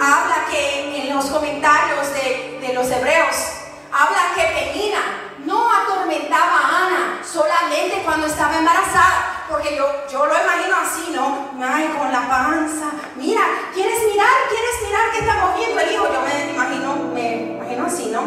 [0.00, 3.36] habla que en los comentarios de, de los hebreos,
[3.92, 5.00] habla que Penina
[5.44, 11.50] no atormentaba a Ana solamente cuando estaba embarazada, porque yo, yo lo imagino así, ¿no?
[11.62, 12.86] Ay, con la panza.
[13.16, 13.42] Mira,
[13.74, 14.32] ¿quieres mirar?
[14.48, 16.08] ¿Quieres mirar qué está moviendo el hijo?
[16.10, 18.22] Yo me imagino, me imagino así, ¿no?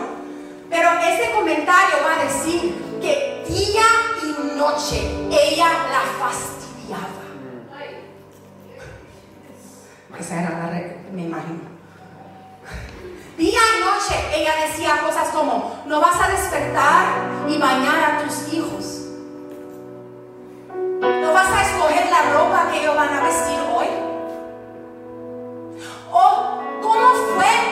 [0.70, 3.88] Pero ese comentario va a decir que día
[4.22, 7.15] y noche ella la fastidiaba.
[10.20, 11.76] Esa era la re- me imagino.
[13.38, 17.06] Día y noche ella decía cosas como, no vas a despertar
[17.50, 19.02] y bañar a tus hijos.
[21.02, 23.88] No vas a escoger la ropa que ellos van a vestir hoy.
[26.12, 27.65] O cómo fue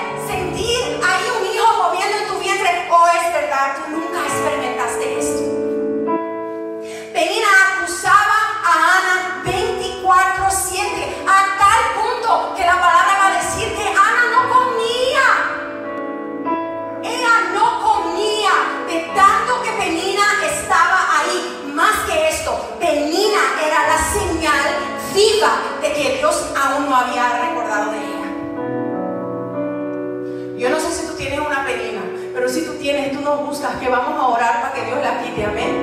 [33.84, 35.83] que vamos a orar para que Dios la quite, amén.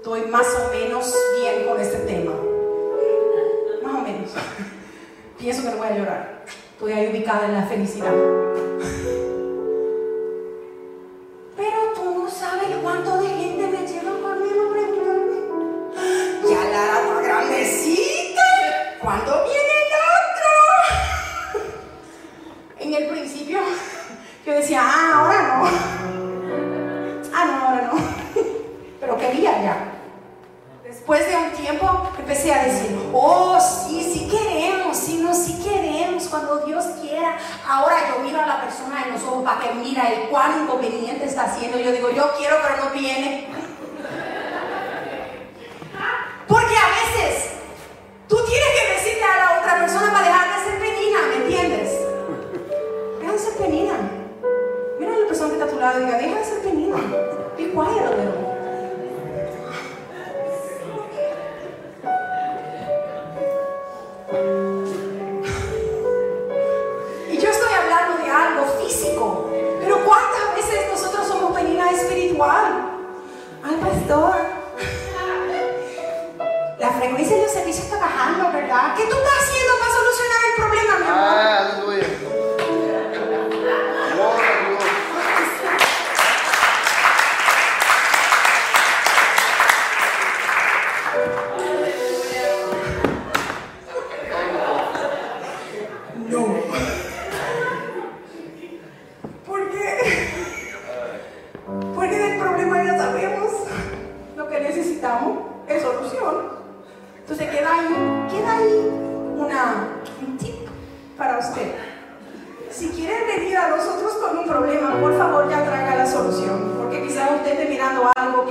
[0.00, 2.32] Estoy más o menos bien con este tema.
[3.82, 4.30] Más o menos.
[5.38, 6.44] Pienso que no voy a llorar.
[6.72, 8.14] Estoy ahí ubicada en la felicidad.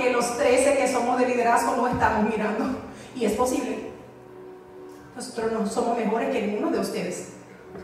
[0.00, 2.64] que los 13 que somos de liderazgo no estamos mirando.
[3.14, 3.90] Y es posible.
[5.14, 7.34] Nosotros no somos mejores que ninguno de ustedes.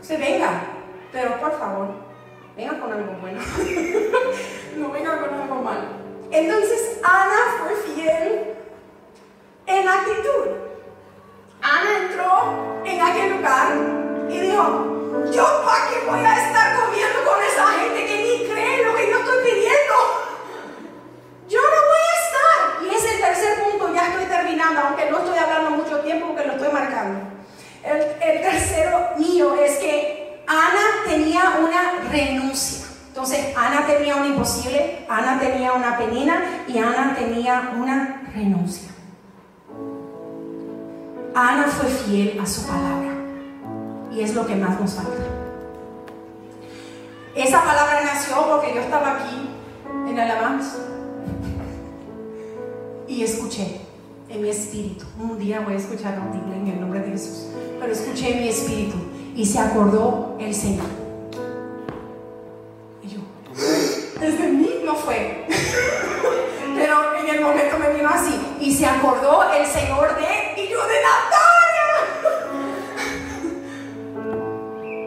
[0.01, 0.63] Se venga,
[1.11, 1.89] pero por favor,
[2.55, 3.39] venga con algo bueno.
[4.77, 6.07] no venga con algo malo.
[6.31, 8.55] Entonces Ana fue fiel
[9.65, 10.47] en actitud.
[11.61, 13.73] Ana entró en aquel lugar
[14.29, 14.97] y dijo,
[15.31, 19.09] yo para qué voy a estar comiendo con esa gente que ni cree lo que
[19.09, 19.93] yo estoy pidiendo.
[21.49, 22.83] Yo no voy a estar.
[22.83, 26.53] Y es el tercer punto, estoy terminando, aunque no estoy hablando mucho tiempo porque lo
[26.53, 27.19] estoy marcando.
[27.83, 32.87] El, el tercero mío es que Ana tenía una renuncia.
[33.07, 38.89] Entonces, Ana tenía un imposible, Ana tenía una penina y Ana tenía una renuncia.
[41.33, 43.13] Ana fue fiel a su palabra
[44.11, 45.23] y es lo que más nos falta.
[47.35, 49.49] Esa palabra nació porque yo estaba aquí
[50.07, 50.77] en alabanza
[53.07, 53.86] y escuché
[54.29, 55.05] en mi espíritu.
[55.19, 57.47] Un día voy a escuchar audible en el nombre de Jesús,
[57.79, 58.97] pero escuché en mi espíritu
[59.35, 60.85] y se acordó el Señor.
[63.03, 63.19] Y yo,
[64.19, 65.45] desde mí no fue,
[66.75, 70.79] pero en el momento me vino así y se acordó el Señor de y yo
[70.87, 71.87] de Natalia.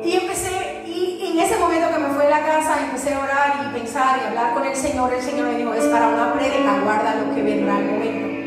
[0.04, 3.64] Y empecé, y en ese momento que me fui a la casa, empecé a orar
[3.64, 5.12] y pensar y hablar con el Señor.
[5.12, 8.39] El Señor me dijo, es para una prédica, guarda lo que vendrá el momento.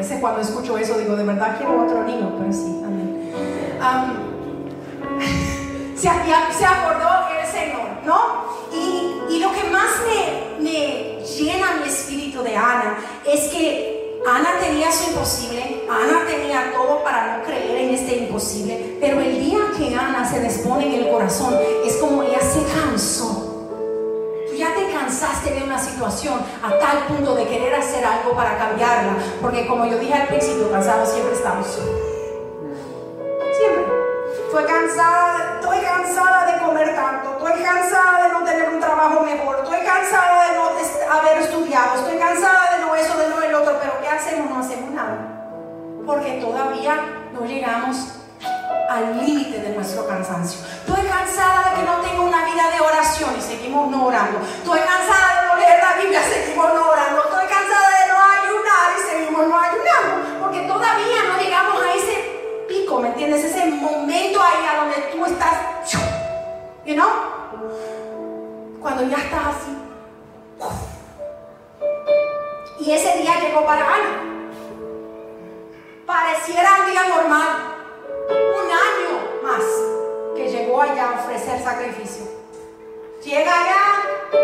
[0.00, 3.30] Veces cuando escucho eso digo, de verdad quiero otro niño, pero sí, amén.
[5.94, 6.08] se, se
[6.64, 8.46] acordó el Señor, ¿no?
[8.72, 12.96] Y, y lo que más me, me llena mi espíritu de Ana
[13.26, 18.96] es que Ana tenía su imposible, Ana tenía todo para no creer en este imposible,
[19.02, 23.39] pero el día que Ana se dispone en el corazón es como ella se cansó.
[24.60, 29.14] Ya te cansaste de una situación a tal punto de querer hacer algo para cambiarla,
[29.40, 31.66] porque como yo dije al principio, cansados siempre estamos.
[31.66, 31.94] Siempre.
[34.44, 39.60] Estoy cansada, estoy cansada de comer tanto, estoy cansada de no tener un trabajo mejor,
[39.64, 40.68] estoy cansada de no
[41.10, 44.50] haber estudiado, estoy cansada de no eso, de no el otro, pero ¿qué hacemos?
[44.50, 45.16] No hacemos nada.
[46.04, 46.96] Porque todavía
[47.32, 47.96] no llegamos
[48.90, 50.60] al límite de nuestro cansancio.
[51.30, 54.40] Cansada de que no tengo una vida de oración y seguimos no orando.
[54.40, 57.22] Estoy cansada de no leer la Biblia, seguimos no orando.
[57.22, 60.40] Estoy cansada de no ayunar y seguimos no ayunando.
[60.40, 63.44] Porque todavía no llegamos a ese pico, ¿me entiendes?
[63.44, 65.54] Ese momento ahí a donde tú estás,
[66.84, 67.10] you know?
[68.80, 69.76] Cuando ya estás así.
[72.80, 74.22] Y ese día llegó para Ana.
[76.06, 77.76] Pareciera un día normal.
[78.30, 80.09] Un año más
[80.40, 82.24] que llegó allá a ofrecer sacrificio.
[83.22, 84.38] Llega allá,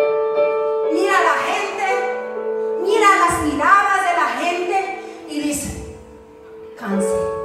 [0.93, 1.87] mira a la gente,
[2.83, 5.97] mira las miradas de la gente y dice,
[6.79, 7.37] cáncer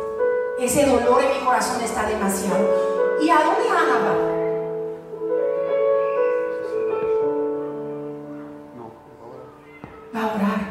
[0.60, 2.70] ese dolor en mi corazón está demasiado.
[3.20, 4.16] ¿Y a dónde Ana va?
[10.16, 10.62] Va a orar.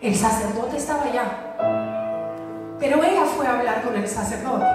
[0.00, 2.76] El sacerdote estaba allá.
[2.78, 4.66] Pero ella fue a hablar con el sacerdote.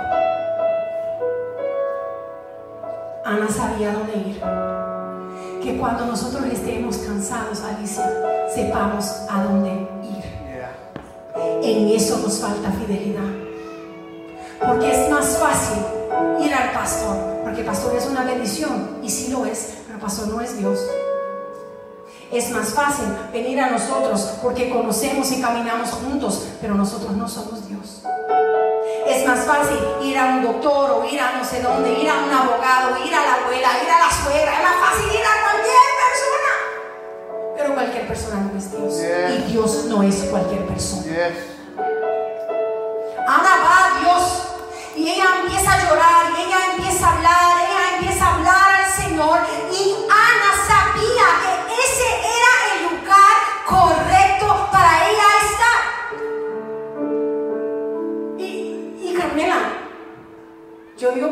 [3.26, 4.40] Ana sabía dónde ir.
[5.64, 8.08] Que cuando nosotros estemos cansados, Alicia,
[8.54, 9.72] sepamos a dónde
[10.04, 10.24] ir.
[11.64, 13.24] En eso nos falta fidelidad.
[14.64, 15.80] Porque es más fácil
[16.40, 20.28] ir al pastor, porque pastor es una bendición, y sí lo es, pero el pastor
[20.28, 20.80] no es Dios.
[22.32, 27.68] Es más fácil venir a nosotros porque conocemos y caminamos juntos, pero nosotros no somos
[27.68, 28.04] Dios.
[29.08, 32.24] Es más fácil ir a un doctor o ir a no sé dónde, ir a
[32.24, 34.54] un abogado, ir a la abuela, ir a la suegra.
[34.54, 36.52] Es más fácil ir a cualquier persona.
[37.58, 38.94] Pero cualquier persona no es Dios.
[39.38, 41.06] Y Dios no es cualquier persona.
[43.28, 44.24] Ana va a Dios
[44.96, 47.45] y ella empieza a llorar y ella empieza a hablar,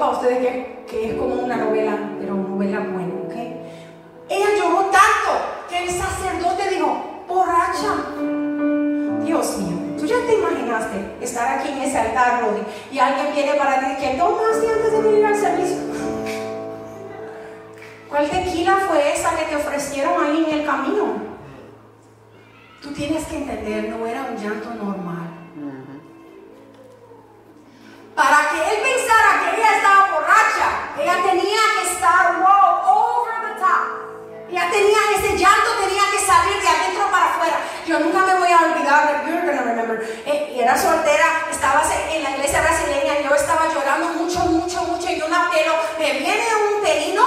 [0.03, 3.35] para ustedes que, que, es como una novela, pero novela buena, ¿ok?
[4.27, 5.31] Ella lloró tanto
[5.69, 7.95] que el sacerdote dijo, borracha,
[9.23, 9.77] Dios mío.
[9.97, 13.97] Tú ya te imaginaste estar aquí en ese altar, Rodi, y alguien viene para decir
[13.97, 15.77] que tomaste antes de venir al servicio.
[18.09, 21.13] ¿Cuál tequila fue esa que te ofrecieron ahí en el camino?
[22.81, 25.12] Tú tienes que entender, no era un llanto normal.
[40.73, 45.27] Era soltera, estaba en la iglesia brasileña, yo estaba llorando mucho, mucho, mucho, y yo
[45.27, 46.43] me apelo, me viene
[46.75, 47.23] un perino.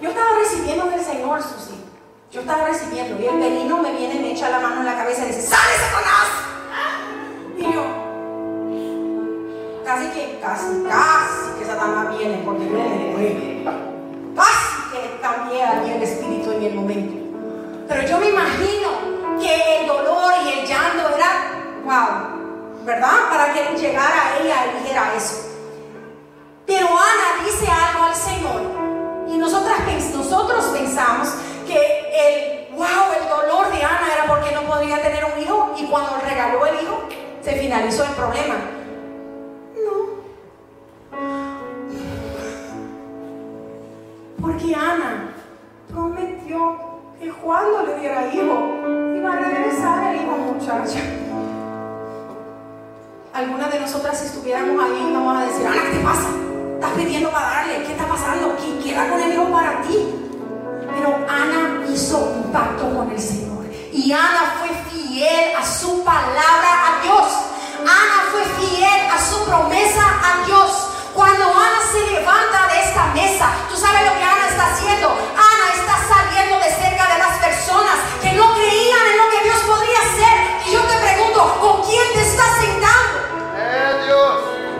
[0.00, 1.84] Yo estaba recibiendo del Señor, Susi.
[2.30, 5.24] Yo estaba recibiendo, y el perino me viene, me echa la mano en la cabeza
[5.24, 6.28] y dice, ¡Sale, Satanás!
[7.56, 7.84] Y yo,
[9.84, 13.64] casi que, casi, casi que Satanás viene, porque viene,
[14.36, 17.14] casi que cambié ahí el espíritu en el momento.
[17.88, 19.07] Pero yo me imagino
[19.38, 21.52] que el dolor y el llanto era,
[21.84, 23.28] wow, ¿verdad?
[23.30, 25.48] Para que él llegara a ella y dijera eso.
[26.66, 28.60] Pero Ana dice algo al Señor
[29.28, 29.78] y nosotras,
[30.14, 31.28] nosotros pensamos
[31.66, 35.84] que el, wow, el dolor de Ana era porque no podía tener un hijo y
[35.86, 37.08] cuando regaló el hijo
[37.42, 38.54] se finalizó el problema.
[39.84, 40.18] No.
[44.40, 45.34] Porque Ana
[45.90, 46.76] prometió
[47.20, 48.97] que cuando le diera hijo,
[53.34, 56.28] algunas de nosotras si estuviéramos ahí vamos a decir, Ana, ¿qué te pasa?
[56.74, 58.56] Estás pidiendo para darle, ¿qué está pasando?
[58.56, 60.14] ¿Qué queda con el hijo para ti?
[60.94, 63.66] Pero Ana hizo un pacto con el Señor.
[63.92, 67.26] Y Ana fue fiel a su palabra a Dios.
[67.82, 70.70] Ana fue fiel a su promesa a Dios.
[71.12, 75.08] Cuando Ana se levanta de esta mesa, tú sabes lo que Ana está haciendo.
[75.10, 78.87] Ana está saliendo de cerca de las personas que no creían
[81.60, 83.18] con quién te estás sentando,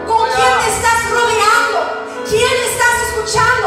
[0.06, 1.78] con quién te estás rodeando,
[2.28, 3.57] quién estás escuchando.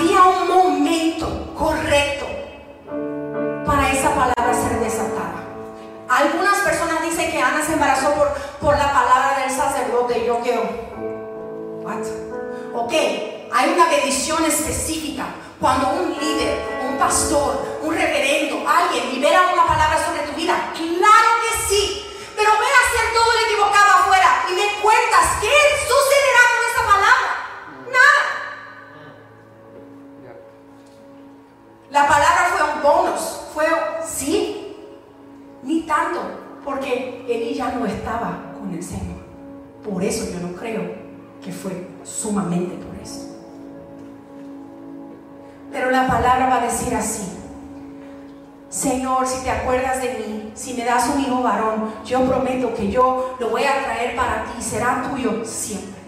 [0.00, 2.24] Había un momento correcto
[3.66, 5.44] para esa palabra ser desatada.
[6.08, 8.28] Algunas personas dicen que Ana se embarazó por,
[8.62, 10.24] por la palabra del sacerdote.
[10.24, 10.62] Yo quedo,
[11.82, 12.00] what?
[12.72, 12.92] Ok,
[13.52, 15.26] hay una bendición específica
[15.60, 20.72] cuando un líder, un pastor, un reverendo, alguien libera una palabra sobre tu vida.
[20.72, 22.06] Claro que sí.
[22.34, 25.52] Pero ve a hacer todo el equivocado afuera y me cuentas qué
[25.84, 26.09] sucederá con
[31.90, 33.40] La palabra fue un bonus.
[33.52, 33.66] Fue
[34.06, 34.76] sí,
[35.62, 36.20] ni tanto,
[36.64, 39.18] porque él ya no estaba con el Señor.
[39.82, 40.82] Por eso yo no creo
[41.42, 43.26] que fue sumamente por eso.
[45.72, 47.22] Pero la palabra va a decir así.
[48.68, 52.88] Señor, si te acuerdas de mí, si me das un hijo varón, yo prometo que
[52.88, 55.99] yo lo voy a traer para ti, será tuyo siempre.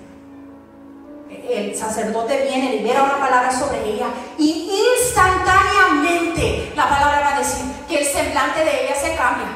[1.48, 4.06] El sacerdote viene, libera una palabra sobre ella
[4.38, 4.70] y
[5.00, 9.48] instantáneamente la palabra va a decir que el semblante de ella se cambia.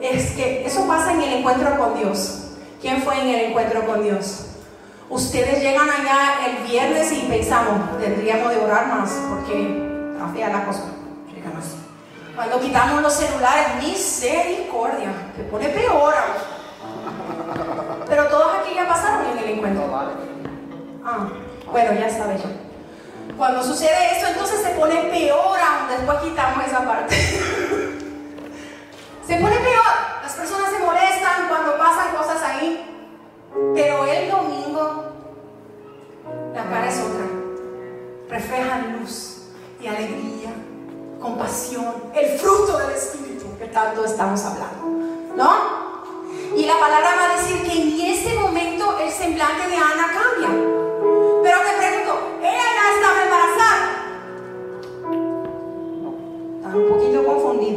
[0.00, 2.48] Es que eso pasa en el encuentro con Dios.
[2.80, 4.46] ¿Quién fue en el encuentro con Dios?
[5.08, 10.64] Ustedes llegan allá el viernes y pensamos, tendríamos de orar más porque está fea la
[10.64, 10.96] cosa.
[12.36, 16.14] Cuando quitamos los celulares, misericordia, te pone peor.
[18.06, 19.84] Pero todos aquí ya pasaron en el encuentro.
[21.08, 21.28] Ah,
[21.70, 22.48] bueno, ya sabes yo.
[23.36, 25.88] Cuando sucede esto, entonces se pone peor aún.
[25.88, 27.14] Después quitamos esa parte.
[29.24, 29.84] se pone peor.
[30.20, 32.92] Las personas se molestan cuando pasan cosas ahí.
[33.72, 35.04] Pero el domingo,
[36.52, 37.24] la cara es otra.
[38.28, 39.42] Refleja luz
[39.80, 40.50] y alegría,
[41.20, 44.88] compasión, el fruto del Espíritu que tanto estamos hablando.
[45.36, 45.86] ¿No?
[46.56, 50.48] Y la palabra va a decir que en ese momento el semblante de Ana cambia.
[52.40, 53.86] ¿Ella ya estaba embarazada?
[56.56, 57.75] Están un poquito confundidos.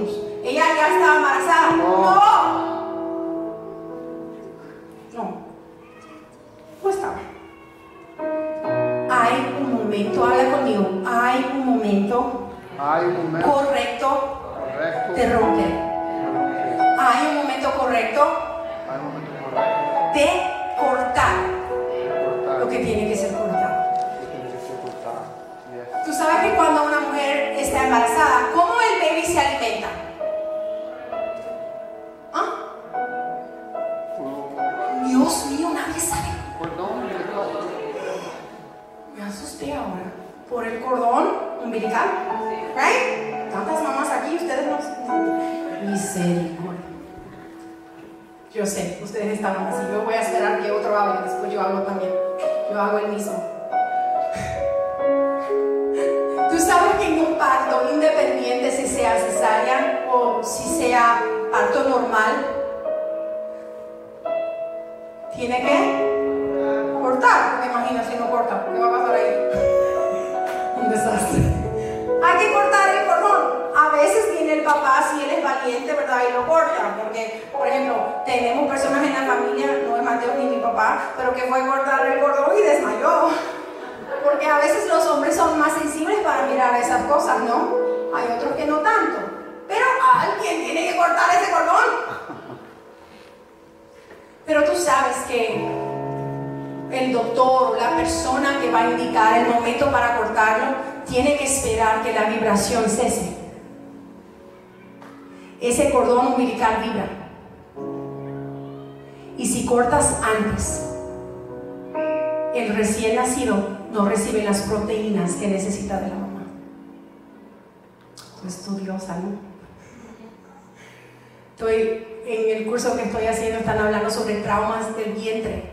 [121.59, 125.69] Estoy en el curso que estoy haciendo, están hablando sobre traumas del vientre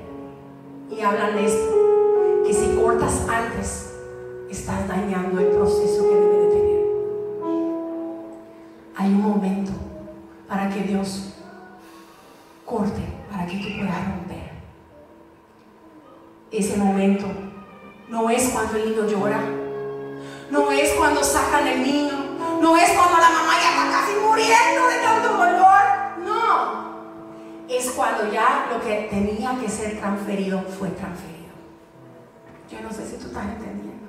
[0.90, 3.94] y hablan de esto, que si cortas antes,
[4.50, 6.86] estás dañando el proceso que debe de tener.
[8.96, 9.70] Hay un momento
[10.48, 11.34] para que Dios
[12.64, 14.50] corte, para que tú puedas romper.
[16.50, 17.26] Ese momento
[18.08, 19.40] no es cuando el niño llora,
[20.50, 22.24] no es cuando sacan el niño,
[22.60, 25.55] no es cuando la mamá ya está casi muriendo de tanto dolor.
[27.68, 31.36] Es cuando ya lo que tenía que ser transferido fue transferido.
[32.70, 34.06] Yo no sé si tú estás entendiendo.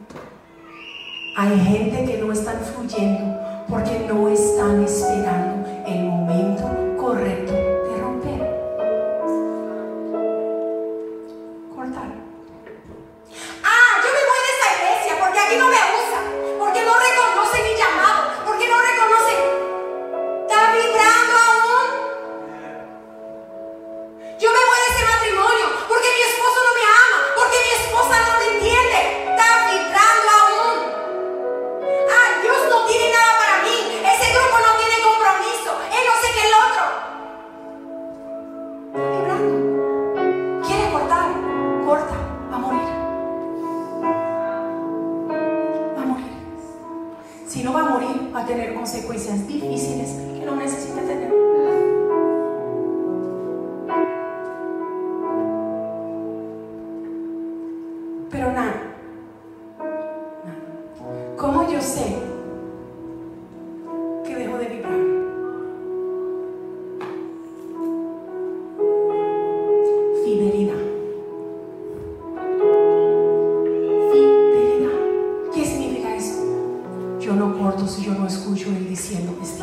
[1.35, 7.46] Hay gente que no están fluyendo porque no están esperando el momento correcto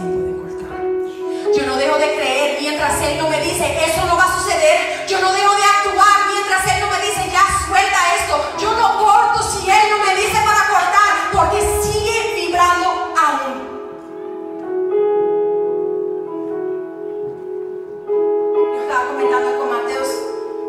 [0.05, 0.83] de cortar.
[1.57, 5.07] Yo no dejo de creer mientras él no me dice eso no va a suceder.
[5.09, 8.35] Yo no dejo de actuar mientras él no me dice ya suelta esto.
[8.59, 13.55] Yo no corto si él no me dice para cortar porque sigue vibrando aún.
[18.75, 20.09] Yo estaba comentando con Mateos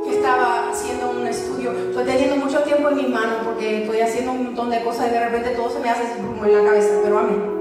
[0.03, 1.71] que estaba haciendo un estudio.
[1.71, 5.11] Estoy teniendo mucho tiempo en mis manos porque estoy haciendo un montón de cosas y
[5.11, 7.54] de repente todo se me hace como en la cabeza, pero amén.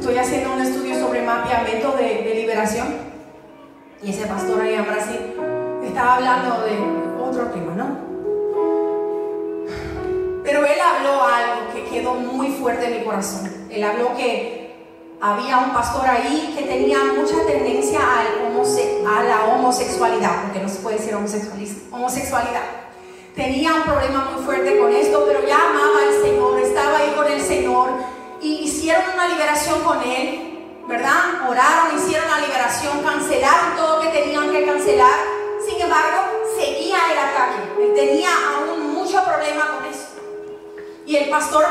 [0.00, 2.88] Estoy haciendo un estudio sobre mapeamiento de, de liberación
[4.02, 5.20] y ese pastor ahí en Brasil
[5.84, 7.98] estaba hablando de otro tema, ¿no?
[10.42, 13.50] Pero él habló algo que quedó muy fuerte en mi corazón.
[13.70, 14.74] Él habló que
[15.20, 18.00] había un pastor ahí que tenía mucha tendencia
[18.48, 22.62] homose- a la homosexualidad, porque no se puede decir homosexualidad.
[23.36, 27.26] Tenía un problema muy fuerte con esto, pero ya amaba al Señor, estaba ahí con
[27.30, 27.90] el Señor
[28.40, 31.48] y hicieron una liberación con él, ¿verdad?
[31.48, 35.18] Oraron, hicieron la liberación, cancelaron todo lo que tenían que cancelar.
[35.64, 36.24] Sin embargo,
[36.58, 37.82] seguía el ataque.
[37.82, 40.08] Él tenía aún mucho problema con eso.
[41.06, 41.66] Y el pastor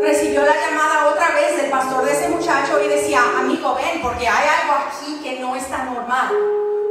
[0.00, 4.28] recibió la llamada otra vez del pastor de ese muchacho y decía, amigo, ven, porque
[4.28, 6.30] hay algo aquí que no está normal.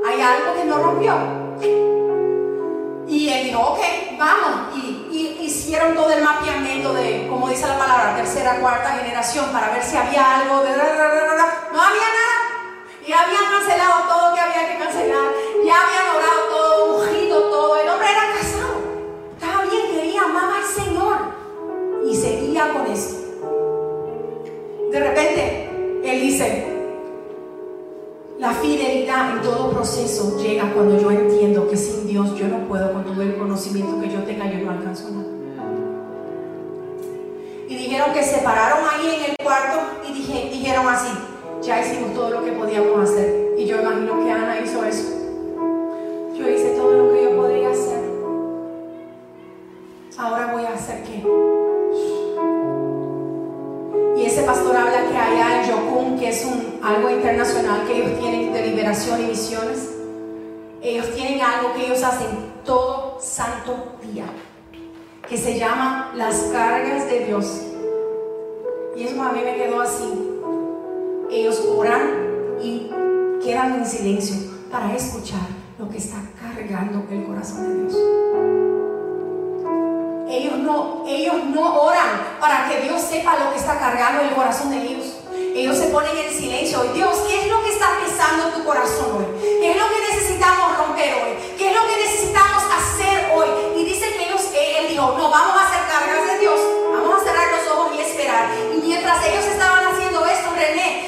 [0.07, 2.08] Hay algo que no rompió.
[3.09, 3.79] Y él dijo, ok,
[4.19, 4.77] vamos.
[4.77, 9.71] Y, y hicieron todo el mapeamiento de, como dice la palabra, tercera, cuarta generación para
[9.71, 10.57] ver si había algo.
[10.57, 12.39] No había nada.
[13.07, 15.31] Ya habían cancelado todo lo que había que cancelar.
[15.65, 17.81] Ya habían orado todo, ungido todo.
[17.81, 18.77] El hombre era casado.
[19.33, 21.17] Estaba bien, quería, amaba al Señor.
[22.05, 23.15] Y seguía con eso.
[24.91, 25.69] De repente,
[26.03, 26.78] él dice,
[28.39, 32.93] la fidelidad en todo proceso llega cuando yo entiendo que sin Dios yo no puedo,
[32.93, 35.25] con todo el conocimiento que yo tenga, yo no alcanzo nada.
[37.67, 39.79] Y dijeron que se pararon ahí en el cuarto
[40.09, 41.09] y dije- dijeron así,
[41.61, 43.53] ya hicimos todo lo que podíamos hacer.
[43.57, 45.03] Y yo imagino que Ana hizo eso.
[46.35, 47.99] Yo hice todo lo que yo podía hacer.
[50.17, 51.23] Ahora voy a hacer qué?
[54.17, 58.19] Y ese pastor habla que allá en Yokun, que es un, algo internacional que ellos
[58.19, 59.89] tienen de liberación y misiones,
[60.81, 62.27] ellos tienen algo que ellos hacen
[62.65, 64.25] todo santo día,
[65.27, 67.61] que se llama las cargas de Dios.
[68.95, 70.31] Y eso a mí me quedó así.
[71.29, 72.89] Ellos oran y
[73.43, 77.95] quedan en silencio para escuchar lo que está cargando el corazón de Dios.
[80.27, 82.07] Ellos no, ellos no oran
[82.39, 85.18] para que Dios sepa lo que está cargando el corazón de ellos.
[85.59, 86.81] Ellos se ponen en silencio.
[86.93, 89.27] Dios, ¿qué es lo que está pesando tu corazón hoy?
[89.59, 91.35] ¿Qué es lo que necesitamos romper hoy?
[91.57, 93.49] ¿Qué es lo que necesitamos hacer hoy?
[93.75, 96.61] Y dice que ellos, él dijo, no, vamos a hacer cargas de Dios.
[96.93, 98.55] Vamos a cerrar los ojos y esperar.
[98.73, 100.98] Y mientras ellos estaban haciendo esto, René,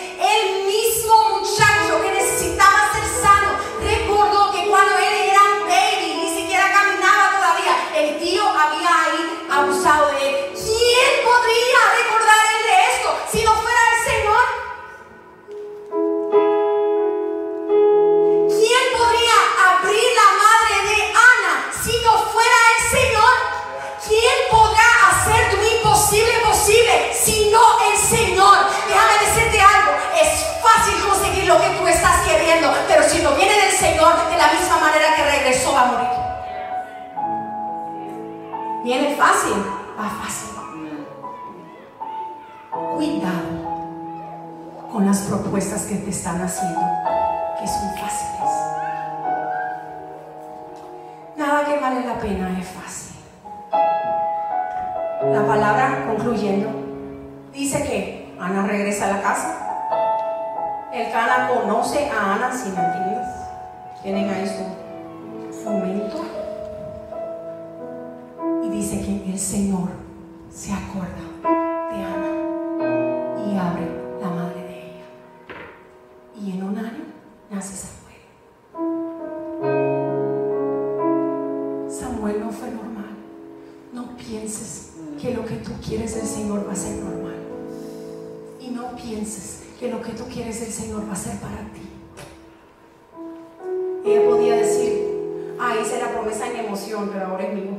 [27.21, 27.59] posible si no
[27.89, 28.57] el Señor?
[28.87, 29.91] Déjame decirte algo,
[30.21, 30.29] es
[30.61, 34.51] fácil conseguir lo que tú estás queriendo, pero si no viene del Señor, de la
[34.51, 36.09] misma manera que regresó va a morir.
[38.83, 39.53] Viene fácil,
[39.99, 40.49] va fácil.
[42.95, 43.69] Cuidado
[44.91, 46.81] con las propuestas que te están haciendo,
[47.59, 48.51] que son fáciles.
[51.37, 53.15] Nada que vale la pena es fácil.
[55.31, 56.80] La palabra, concluyendo,
[57.53, 59.67] dice que Ana regresa a la casa.
[60.93, 63.27] El Cana conoce a Ana, si me entiendes.
[64.01, 66.25] Tienen ahí su momento.
[68.63, 69.89] Y dice que el Señor
[70.49, 71.23] se acuerda
[71.91, 72.31] de Ana
[73.45, 73.87] y abre
[74.21, 75.05] la madre de ella.
[76.35, 77.05] Y en un año
[77.49, 77.90] nace.
[89.01, 91.81] Pienses que lo que tú quieres el Señor va a hacer para ti.
[94.05, 97.70] Ella podía decir, ah, hice la promesa en emoción, pero ahora es mío.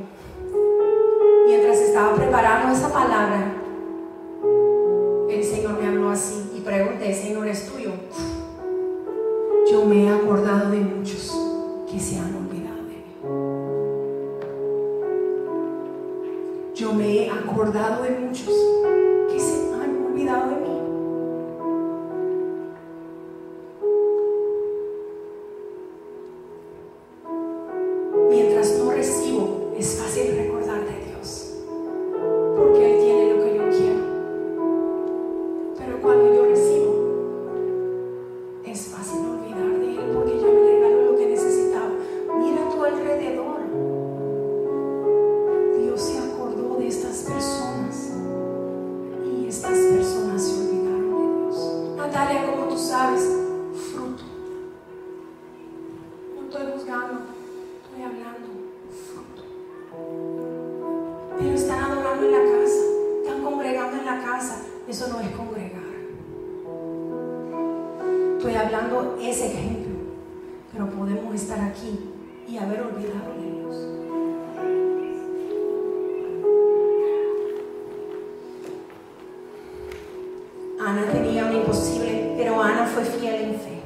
[80.85, 83.81] Ana tenía un imposible, pero Ana fue fiel en fe.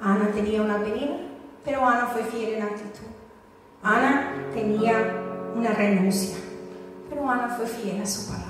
[0.00, 1.16] Ana tenía una penina,
[1.64, 3.08] pero Ana fue fiel en actitud.
[3.82, 5.22] Ana tenía
[5.56, 6.36] una renuncia,
[7.10, 8.46] pero Ana fue fiel a su palabra.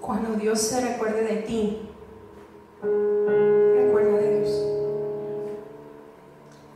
[0.00, 1.88] Cuando Dios se recuerde de ti,
[2.82, 4.64] recuerda de Dios.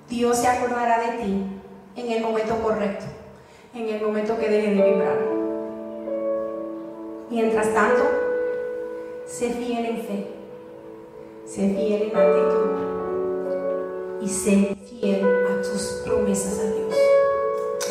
[0.09, 1.47] Dios se acordará de ti
[1.97, 3.05] en el momento correcto,
[3.75, 5.19] en el momento que deje de vibrar.
[7.31, 8.03] Mientras tanto,
[9.27, 10.27] sé fiel en fe,
[11.45, 12.79] sé fiel en actitud
[14.23, 16.95] y sé fiel a tus promesas a Dios.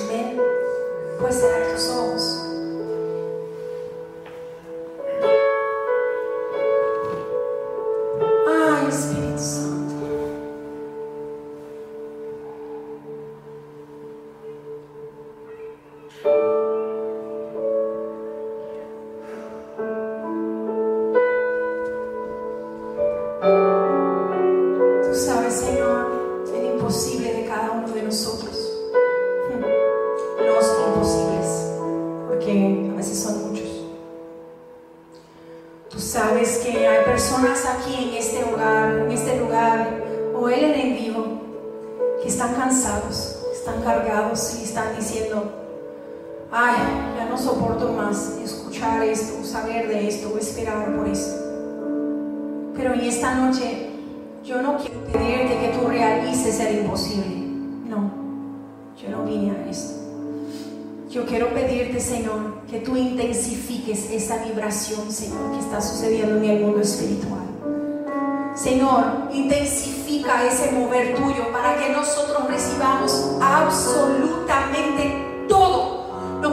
[0.04, 0.42] Amén.
[1.20, 2.47] Puedes cerrar tus ojos.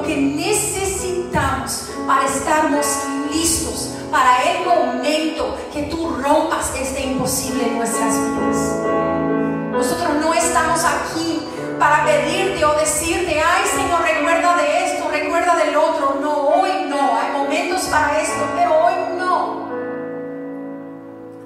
[0.06, 2.86] Que necesitamos para estarnos
[3.32, 8.56] listos para el momento que tú rompas este imposible en nuestras vidas.
[9.72, 11.40] Nosotros no estamos aquí
[11.80, 16.18] para pedirte o decirte, ay Señor, recuerda de esto, recuerda del otro.
[16.20, 19.68] No, hoy no, hay momentos para esto, pero hoy no.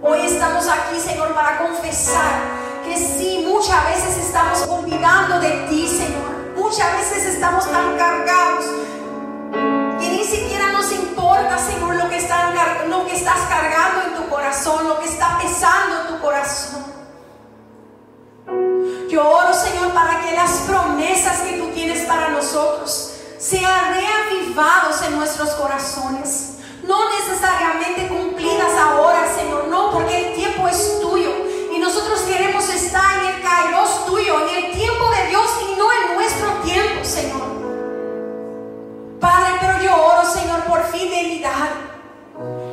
[0.02, 2.42] Hoy estamos aquí, Señor, para confesar
[2.84, 6.37] que sí, muchas veces estamos olvidando de ti, Señor.
[6.58, 8.64] Muchas veces estamos tan cargados
[10.00, 15.06] que ni siquiera nos importa, Señor, lo que, estás cargando en tu corazón, lo que
[15.06, 16.84] está pesando en tu corazón.
[19.08, 25.16] Yo oro, Señor, para que las promesas que tú tienes para nosotros sean reavivados en
[25.16, 26.58] nuestros corazones.
[26.82, 31.30] No necesariamente cumplidas ahora, Señor, no, porque el tiempo es tuyo
[31.72, 34.87] y nosotros queremos estar en el kairos tuyo, en el tiempo
[39.20, 41.70] Padre, pero yo oro, Señor, por fidelidad.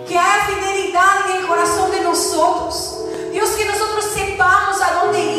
[0.07, 2.99] Que haya fidelidad en el corazón de nosotros.
[3.31, 5.34] Dios, que nosotros sepamos a dónde ir